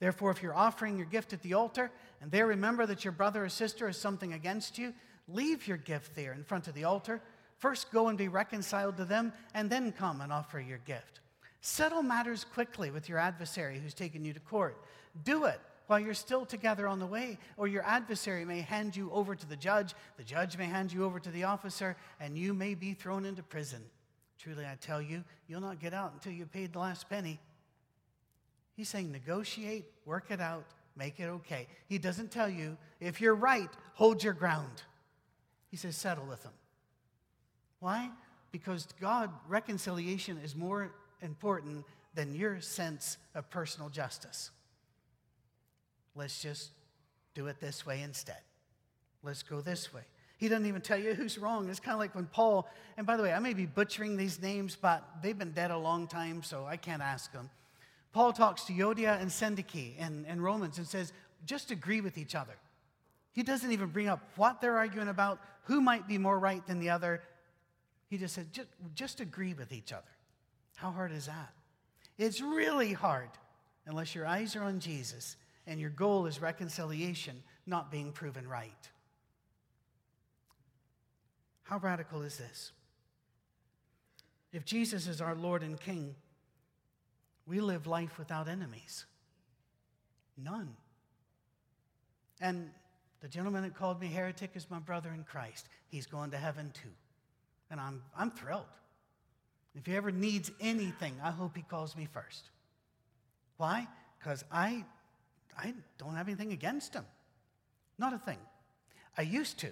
Therefore, 0.00 0.32
if 0.32 0.42
you're 0.42 0.52
offering 0.52 0.96
your 0.96 1.06
gift 1.06 1.32
at 1.32 1.42
the 1.42 1.54
altar 1.54 1.92
and 2.20 2.28
there 2.30 2.48
remember 2.48 2.84
that 2.84 3.04
your 3.04 3.12
brother 3.12 3.44
or 3.44 3.48
sister 3.48 3.86
has 3.86 3.96
something 3.96 4.32
against 4.32 4.78
you, 4.78 4.92
leave 5.28 5.68
your 5.68 5.76
gift 5.76 6.16
there 6.16 6.32
in 6.32 6.42
front 6.42 6.66
of 6.66 6.74
the 6.74 6.82
altar. 6.82 7.22
First, 7.56 7.92
go 7.92 8.08
and 8.08 8.18
be 8.18 8.26
reconciled 8.26 8.96
to 8.96 9.04
them, 9.04 9.32
and 9.54 9.70
then 9.70 9.92
come 9.92 10.20
and 10.20 10.32
offer 10.32 10.58
your 10.58 10.78
gift. 10.78 11.20
Settle 11.60 12.02
matters 12.02 12.44
quickly 12.44 12.90
with 12.90 13.08
your 13.08 13.18
adversary 13.18 13.78
who's 13.78 13.94
taken 13.94 14.24
you 14.24 14.32
to 14.32 14.40
court. 14.40 14.76
Do 15.24 15.44
it 15.44 15.60
while 15.86 16.00
you're 16.00 16.14
still 16.14 16.44
together 16.44 16.88
on 16.88 16.98
the 16.98 17.06
way, 17.06 17.38
or 17.56 17.68
your 17.68 17.84
adversary 17.84 18.44
may 18.44 18.60
hand 18.60 18.96
you 18.96 19.10
over 19.12 19.34
to 19.34 19.46
the 19.46 19.56
judge, 19.56 19.94
the 20.16 20.24
judge 20.24 20.58
may 20.58 20.66
hand 20.66 20.92
you 20.92 21.04
over 21.04 21.20
to 21.20 21.30
the 21.30 21.44
officer, 21.44 21.96
and 22.20 22.36
you 22.36 22.52
may 22.52 22.74
be 22.74 22.92
thrown 22.92 23.24
into 23.24 23.42
prison. 23.42 23.82
Truly, 24.38 24.64
I 24.64 24.76
tell 24.80 25.00
you, 25.00 25.24
you'll 25.48 25.60
not 25.60 25.80
get 25.80 25.94
out 25.94 26.12
until 26.12 26.32
you 26.32 26.46
paid 26.46 26.72
the 26.72 26.78
last 26.78 27.08
penny. 27.08 27.38
He's 28.74 28.88
saying 28.88 29.10
negotiate, 29.10 29.86
work 30.04 30.30
it 30.30 30.40
out, 30.40 30.66
make 30.96 31.20
it 31.20 31.28
okay. 31.28 31.66
He 31.88 31.98
doesn't 31.98 32.30
tell 32.30 32.48
you, 32.48 32.76
if 33.00 33.20
you're 33.20 33.34
right, 33.34 33.70
hold 33.94 34.22
your 34.22 34.34
ground. 34.34 34.82
He 35.70 35.76
says, 35.76 35.96
settle 35.96 36.26
with 36.26 36.42
them. 36.42 36.52
Why? 37.80 38.10
Because 38.52 38.88
God, 39.00 39.30
reconciliation 39.48 40.38
is 40.42 40.54
more 40.54 40.92
important 41.22 41.84
than 42.14 42.34
your 42.34 42.60
sense 42.60 43.18
of 43.34 43.50
personal 43.50 43.88
justice. 43.88 44.50
Let's 46.16 46.40
just 46.40 46.70
do 47.34 47.46
it 47.46 47.60
this 47.60 47.84
way 47.84 48.02
instead. 48.02 48.40
Let's 49.22 49.42
go 49.42 49.60
this 49.60 49.92
way. 49.92 50.02
He 50.38 50.48
doesn't 50.48 50.66
even 50.66 50.82
tell 50.82 50.98
you 50.98 51.14
who's 51.14 51.38
wrong. 51.38 51.68
It's 51.68 51.80
kind 51.80 51.94
of 51.94 51.98
like 51.98 52.14
when 52.14 52.26
Paul, 52.26 52.68
and 52.96 53.06
by 53.06 53.16
the 53.16 53.22
way, 53.22 53.32
I 53.32 53.38
may 53.38 53.54
be 53.54 53.66
butchering 53.66 54.16
these 54.16 54.40
names, 54.40 54.76
but 54.80 55.02
they've 55.22 55.38
been 55.38 55.52
dead 55.52 55.70
a 55.70 55.78
long 55.78 56.06
time, 56.06 56.42
so 56.42 56.66
I 56.66 56.76
can't 56.76 57.02
ask 57.02 57.32
them. 57.32 57.50
Paul 58.12 58.32
talks 58.32 58.64
to 58.64 58.72
Euodia 58.72 59.20
and 59.20 59.30
Syntyche 59.30 59.94
and, 59.98 60.26
in 60.26 60.40
Romans 60.40 60.78
and 60.78 60.86
says, 60.86 61.12
just 61.44 61.70
agree 61.70 62.00
with 62.00 62.18
each 62.18 62.34
other. 62.34 62.54
He 63.32 63.42
doesn't 63.42 63.70
even 63.70 63.88
bring 63.88 64.08
up 64.08 64.20
what 64.36 64.60
they're 64.60 64.76
arguing 64.76 65.08
about, 65.08 65.38
who 65.64 65.80
might 65.80 66.08
be 66.08 66.16
more 66.16 66.38
right 66.38 66.66
than 66.66 66.80
the 66.80 66.90
other. 66.90 67.22
He 68.08 68.16
just 68.16 68.34
said, 68.34 68.52
just, 68.52 68.68
just 68.94 69.20
agree 69.20 69.52
with 69.52 69.72
each 69.72 69.92
other. 69.92 70.04
How 70.76 70.90
hard 70.90 71.12
is 71.12 71.26
that? 71.26 71.52
It's 72.18 72.40
really 72.40 72.92
hard 72.92 73.28
unless 73.86 74.14
your 74.14 74.26
eyes 74.26 74.56
are 74.56 74.62
on 74.62 74.80
Jesus 74.80 75.36
and 75.66 75.80
your 75.80 75.90
goal 75.90 76.26
is 76.26 76.40
reconciliation, 76.40 77.42
not 77.66 77.90
being 77.90 78.12
proven 78.12 78.46
right. 78.48 78.90
How 81.64 81.78
radical 81.78 82.22
is 82.22 82.38
this? 82.38 82.72
If 84.52 84.64
Jesus 84.64 85.08
is 85.08 85.20
our 85.20 85.34
Lord 85.34 85.62
and 85.62 85.78
King, 85.80 86.14
we 87.46 87.60
live 87.60 87.86
life 87.86 88.18
without 88.18 88.48
enemies. 88.48 89.04
None. 90.36 90.76
And 92.40 92.70
the 93.20 93.28
gentleman 93.28 93.62
that 93.62 93.74
called 93.74 94.00
me 94.00 94.08
heretic 94.08 94.50
is 94.54 94.70
my 94.70 94.78
brother 94.78 95.10
in 95.12 95.24
Christ. 95.24 95.68
He's 95.88 96.06
going 96.06 96.30
to 96.30 96.36
heaven 96.36 96.70
too. 96.72 96.88
And 97.70 97.80
I'm, 97.80 98.02
I'm 98.16 98.30
thrilled. 98.30 98.64
If 99.74 99.86
he 99.86 99.96
ever 99.96 100.10
needs 100.10 100.50
anything, 100.60 101.16
I 101.22 101.30
hope 101.30 101.56
he 101.56 101.62
calls 101.62 101.96
me 101.96 102.06
first. 102.10 102.50
Why? 103.56 103.86
Because 104.18 104.44
I, 104.50 104.84
I 105.58 105.74
don't 105.98 106.14
have 106.14 106.28
anything 106.28 106.52
against 106.52 106.94
him. 106.94 107.04
Not 107.98 108.12
a 108.12 108.18
thing. 108.18 108.38
I 109.16 109.22
used 109.22 109.58
to. 109.60 109.68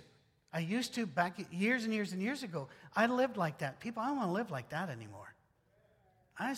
I 0.52 0.60
used 0.60 0.94
to 0.94 1.04
back 1.04 1.38
years 1.50 1.84
and 1.84 1.92
years 1.92 2.12
and 2.12 2.22
years 2.22 2.42
ago. 2.42 2.68
I 2.94 3.06
lived 3.06 3.36
like 3.36 3.58
that. 3.58 3.80
People, 3.80 4.02
I 4.02 4.06
don't 4.06 4.16
want 4.16 4.28
to 4.28 4.32
live 4.32 4.50
like 4.50 4.70
that 4.70 4.88
anymore. 4.88 5.34
I, 6.38 6.54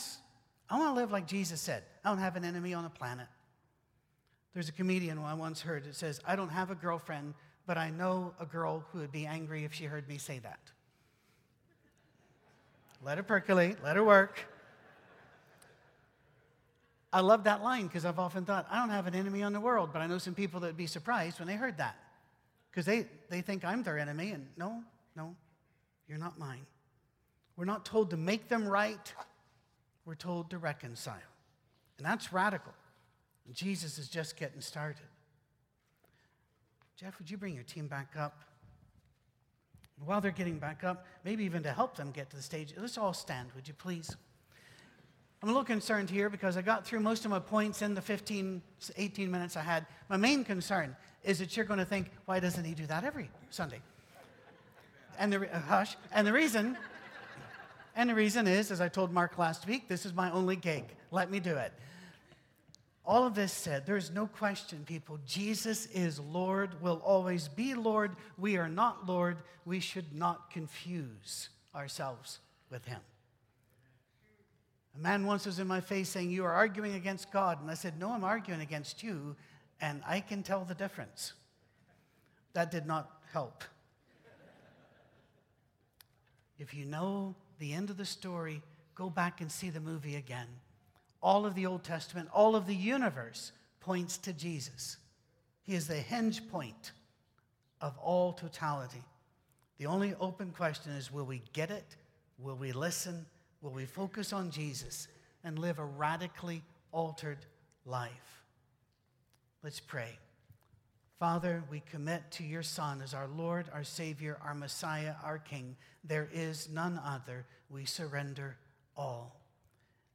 I 0.68 0.78
want 0.78 0.94
to 0.94 1.00
live 1.00 1.10
like 1.10 1.26
Jesus 1.26 1.60
said. 1.60 1.82
I 2.04 2.10
don't 2.10 2.18
have 2.18 2.36
an 2.36 2.44
enemy 2.44 2.74
on 2.74 2.84
the 2.84 2.90
planet. 2.90 3.26
There's 4.54 4.68
a 4.68 4.72
comedian 4.72 5.18
I 5.18 5.34
once 5.34 5.60
heard. 5.60 5.86
It 5.86 5.96
says, 5.96 6.20
I 6.26 6.36
don't 6.36 6.50
have 6.50 6.70
a 6.70 6.74
girlfriend, 6.74 7.34
but 7.66 7.76
I 7.76 7.90
know 7.90 8.34
a 8.40 8.46
girl 8.46 8.84
who 8.92 9.00
would 9.00 9.12
be 9.12 9.26
angry 9.26 9.64
if 9.64 9.72
she 9.72 9.84
heard 9.84 10.08
me 10.08 10.18
say 10.18 10.38
that. 10.40 10.60
Let 13.04 13.18
it 13.18 13.26
percolate, 13.26 13.78
let 13.84 13.96
it 13.96 14.04
work. 14.04 14.44
I 17.16 17.20
love 17.20 17.44
that 17.44 17.62
line 17.62 17.86
because 17.86 18.04
I've 18.04 18.18
often 18.18 18.44
thought, 18.44 18.66
I 18.70 18.78
don't 18.78 18.90
have 18.90 19.06
an 19.06 19.14
enemy 19.14 19.42
on 19.42 19.54
the 19.54 19.60
world, 19.60 19.88
but 19.90 20.02
I 20.02 20.06
know 20.06 20.18
some 20.18 20.34
people 20.34 20.60
that 20.60 20.66
would 20.66 20.76
be 20.76 20.86
surprised 20.86 21.38
when 21.38 21.48
they 21.48 21.54
heard 21.54 21.78
that 21.78 21.96
because 22.70 22.84
they, 22.84 23.06
they 23.30 23.40
think 23.40 23.64
I'm 23.64 23.82
their 23.82 23.98
enemy, 23.98 24.32
and 24.32 24.46
no, 24.58 24.82
no, 25.16 25.34
you're 26.06 26.18
not 26.18 26.38
mine. 26.38 26.66
We're 27.56 27.64
not 27.64 27.86
told 27.86 28.10
to 28.10 28.18
make 28.18 28.50
them 28.50 28.68
right, 28.68 29.14
we're 30.04 30.14
told 30.14 30.50
to 30.50 30.58
reconcile. 30.58 31.14
And 31.96 32.04
that's 32.04 32.34
radical. 32.34 32.74
And 33.46 33.54
Jesus 33.54 33.96
is 33.96 34.10
just 34.10 34.36
getting 34.36 34.60
started. 34.60 35.06
Jeff, 37.00 37.18
would 37.18 37.30
you 37.30 37.38
bring 37.38 37.54
your 37.54 37.64
team 37.64 37.86
back 37.86 38.12
up? 38.18 38.42
While 40.04 40.20
they're 40.20 40.32
getting 40.32 40.58
back 40.58 40.84
up, 40.84 41.06
maybe 41.24 41.44
even 41.44 41.62
to 41.62 41.72
help 41.72 41.96
them 41.96 42.10
get 42.10 42.28
to 42.28 42.36
the 42.36 42.42
stage, 42.42 42.74
let's 42.76 42.98
all 42.98 43.14
stand, 43.14 43.48
would 43.54 43.66
you 43.66 43.72
please? 43.72 44.14
I'm 45.42 45.48
a 45.48 45.52
little 45.52 45.64
concerned 45.64 46.08
here 46.08 46.30
because 46.30 46.56
I 46.56 46.62
got 46.62 46.86
through 46.86 47.00
most 47.00 47.24
of 47.24 47.30
my 47.30 47.38
points 47.38 47.82
in 47.82 47.94
the 47.94 48.00
15, 48.00 48.62
18 48.96 49.30
minutes 49.30 49.56
I 49.56 49.60
had. 49.60 49.86
My 50.08 50.16
main 50.16 50.44
concern 50.44 50.96
is 51.22 51.38
that 51.40 51.56
you're 51.56 51.66
going 51.66 51.78
to 51.78 51.84
think, 51.84 52.10
why 52.24 52.40
doesn't 52.40 52.64
he 52.64 52.74
do 52.74 52.86
that 52.86 53.04
every 53.04 53.28
Sunday? 53.50 53.80
And 55.18 55.32
the, 55.32 55.54
uh, 55.54 55.60
hush. 55.60 55.96
And 56.12 56.26
the 56.26 56.32
reason, 56.32 56.76
and 57.94 58.08
the 58.08 58.14
reason 58.14 58.46
is, 58.46 58.70
as 58.70 58.80
I 58.80 58.88
told 58.88 59.12
Mark 59.12 59.36
last 59.38 59.66
week, 59.66 59.88
this 59.88 60.06
is 60.06 60.14
my 60.14 60.30
only 60.30 60.56
gig. 60.56 60.84
Let 61.10 61.30
me 61.30 61.40
do 61.40 61.56
it. 61.56 61.72
All 63.04 63.24
of 63.24 63.34
this 63.34 63.52
said, 63.52 63.86
there 63.86 63.96
is 63.96 64.10
no 64.10 64.26
question, 64.26 64.82
people. 64.84 65.18
Jesus 65.26 65.86
is 65.86 66.18
Lord, 66.18 66.80
will 66.82 67.00
always 67.04 67.46
be 67.46 67.74
Lord. 67.74 68.16
We 68.36 68.56
are 68.56 68.68
not 68.68 69.06
Lord. 69.06 69.38
We 69.64 69.80
should 69.80 70.12
not 70.12 70.50
confuse 70.50 71.50
ourselves 71.74 72.40
with 72.68 72.84
him. 72.84 73.00
A 74.96 75.02
man 75.02 75.26
once 75.26 75.44
was 75.44 75.58
in 75.58 75.66
my 75.66 75.80
face 75.80 76.08
saying, 76.08 76.30
You 76.30 76.44
are 76.44 76.52
arguing 76.52 76.94
against 76.94 77.30
God. 77.30 77.60
And 77.60 77.70
I 77.70 77.74
said, 77.74 77.98
No, 77.98 78.10
I'm 78.10 78.24
arguing 78.24 78.60
against 78.60 79.02
you, 79.02 79.36
and 79.80 80.02
I 80.06 80.20
can 80.20 80.42
tell 80.42 80.64
the 80.64 80.74
difference. 80.74 81.34
That 82.54 82.70
did 82.70 82.86
not 82.86 83.10
help. 83.32 83.64
If 86.58 86.72
you 86.72 86.86
know 86.86 87.34
the 87.58 87.74
end 87.74 87.90
of 87.90 87.98
the 87.98 88.06
story, 88.06 88.62
go 88.94 89.10
back 89.10 89.42
and 89.42 89.52
see 89.52 89.68
the 89.68 89.80
movie 89.80 90.16
again. 90.16 90.48
All 91.22 91.44
of 91.44 91.54
the 91.54 91.66
Old 91.66 91.84
Testament, 91.84 92.30
all 92.32 92.56
of 92.56 92.66
the 92.66 92.74
universe 92.74 93.52
points 93.80 94.16
to 94.18 94.32
Jesus. 94.32 94.96
He 95.64 95.74
is 95.74 95.86
the 95.86 95.94
hinge 95.94 96.48
point 96.48 96.92
of 97.82 97.98
all 97.98 98.32
totality. 98.32 99.02
The 99.78 99.86
only 99.86 100.14
open 100.18 100.52
question 100.52 100.92
is 100.92 101.12
will 101.12 101.26
we 101.26 101.42
get 101.52 101.70
it? 101.70 101.96
Will 102.38 102.56
we 102.56 102.72
listen? 102.72 103.26
Will 103.66 103.72
we 103.72 103.84
focus 103.84 104.32
on 104.32 104.52
Jesus 104.52 105.08
and 105.42 105.58
live 105.58 105.80
a 105.80 105.84
radically 105.84 106.62
altered 106.92 107.44
life? 107.84 108.44
Let's 109.64 109.80
pray. 109.80 110.20
Father, 111.18 111.64
we 111.68 111.82
commit 111.90 112.30
to 112.30 112.44
your 112.44 112.62
Son 112.62 113.02
as 113.02 113.12
our 113.12 113.26
Lord, 113.26 113.66
our 113.74 113.82
Savior, 113.82 114.38
our 114.44 114.54
Messiah, 114.54 115.14
our 115.24 115.38
King. 115.38 115.74
There 116.04 116.28
is 116.32 116.68
none 116.72 117.00
other. 117.04 117.44
We 117.68 117.86
surrender 117.86 118.56
all. 118.96 119.40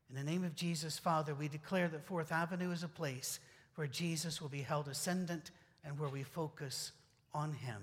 In 0.09 0.15
the 0.15 0.23
name 0.23 0.45
of 0.45 0.55
Jesus, 0.55 0.97
Father, 0.97 1.35
we 1.35 1.49
declare 1.49 1.89
that 1.89 2.05
Fourth 2.05 2.31
Avenue 2.31 2.71
is 2.71 2.83
a 2.83 2.87
place 2.87 3.41
where 3.75 3.85
Jesus 3.85 4.41
will 4.41 4.47
be 4.47 4.61
held 4.61 4.87
ascendant 4.87 5.51
and 5.83 5.99
where 5.99 6.07
we 6.07 6.23
focus 6.23 6.93
on 7.33 7.51
him. 7.51 7.81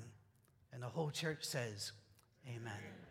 And 0.72 0.82
the 0.82 0.86
whole 0.86 1.10
church 1.10 1.44
says, 1.44 1.92
Amen. 2.48 3.07